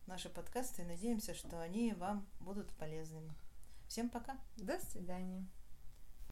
наши 0.08 0.30
подкасты 0.30 0.82
и 0.82 0.86
надеемся, 0.86 1.34
что 1.34 1.60
они 1.60 1.93
вам 1.93 2.26
будут 2.39 2.71
полезными. 2.73 3.34
Всем 3.88 4.10
пока. 4.10 4.38
До 4.58 4.80
свидания. 4.80 5.45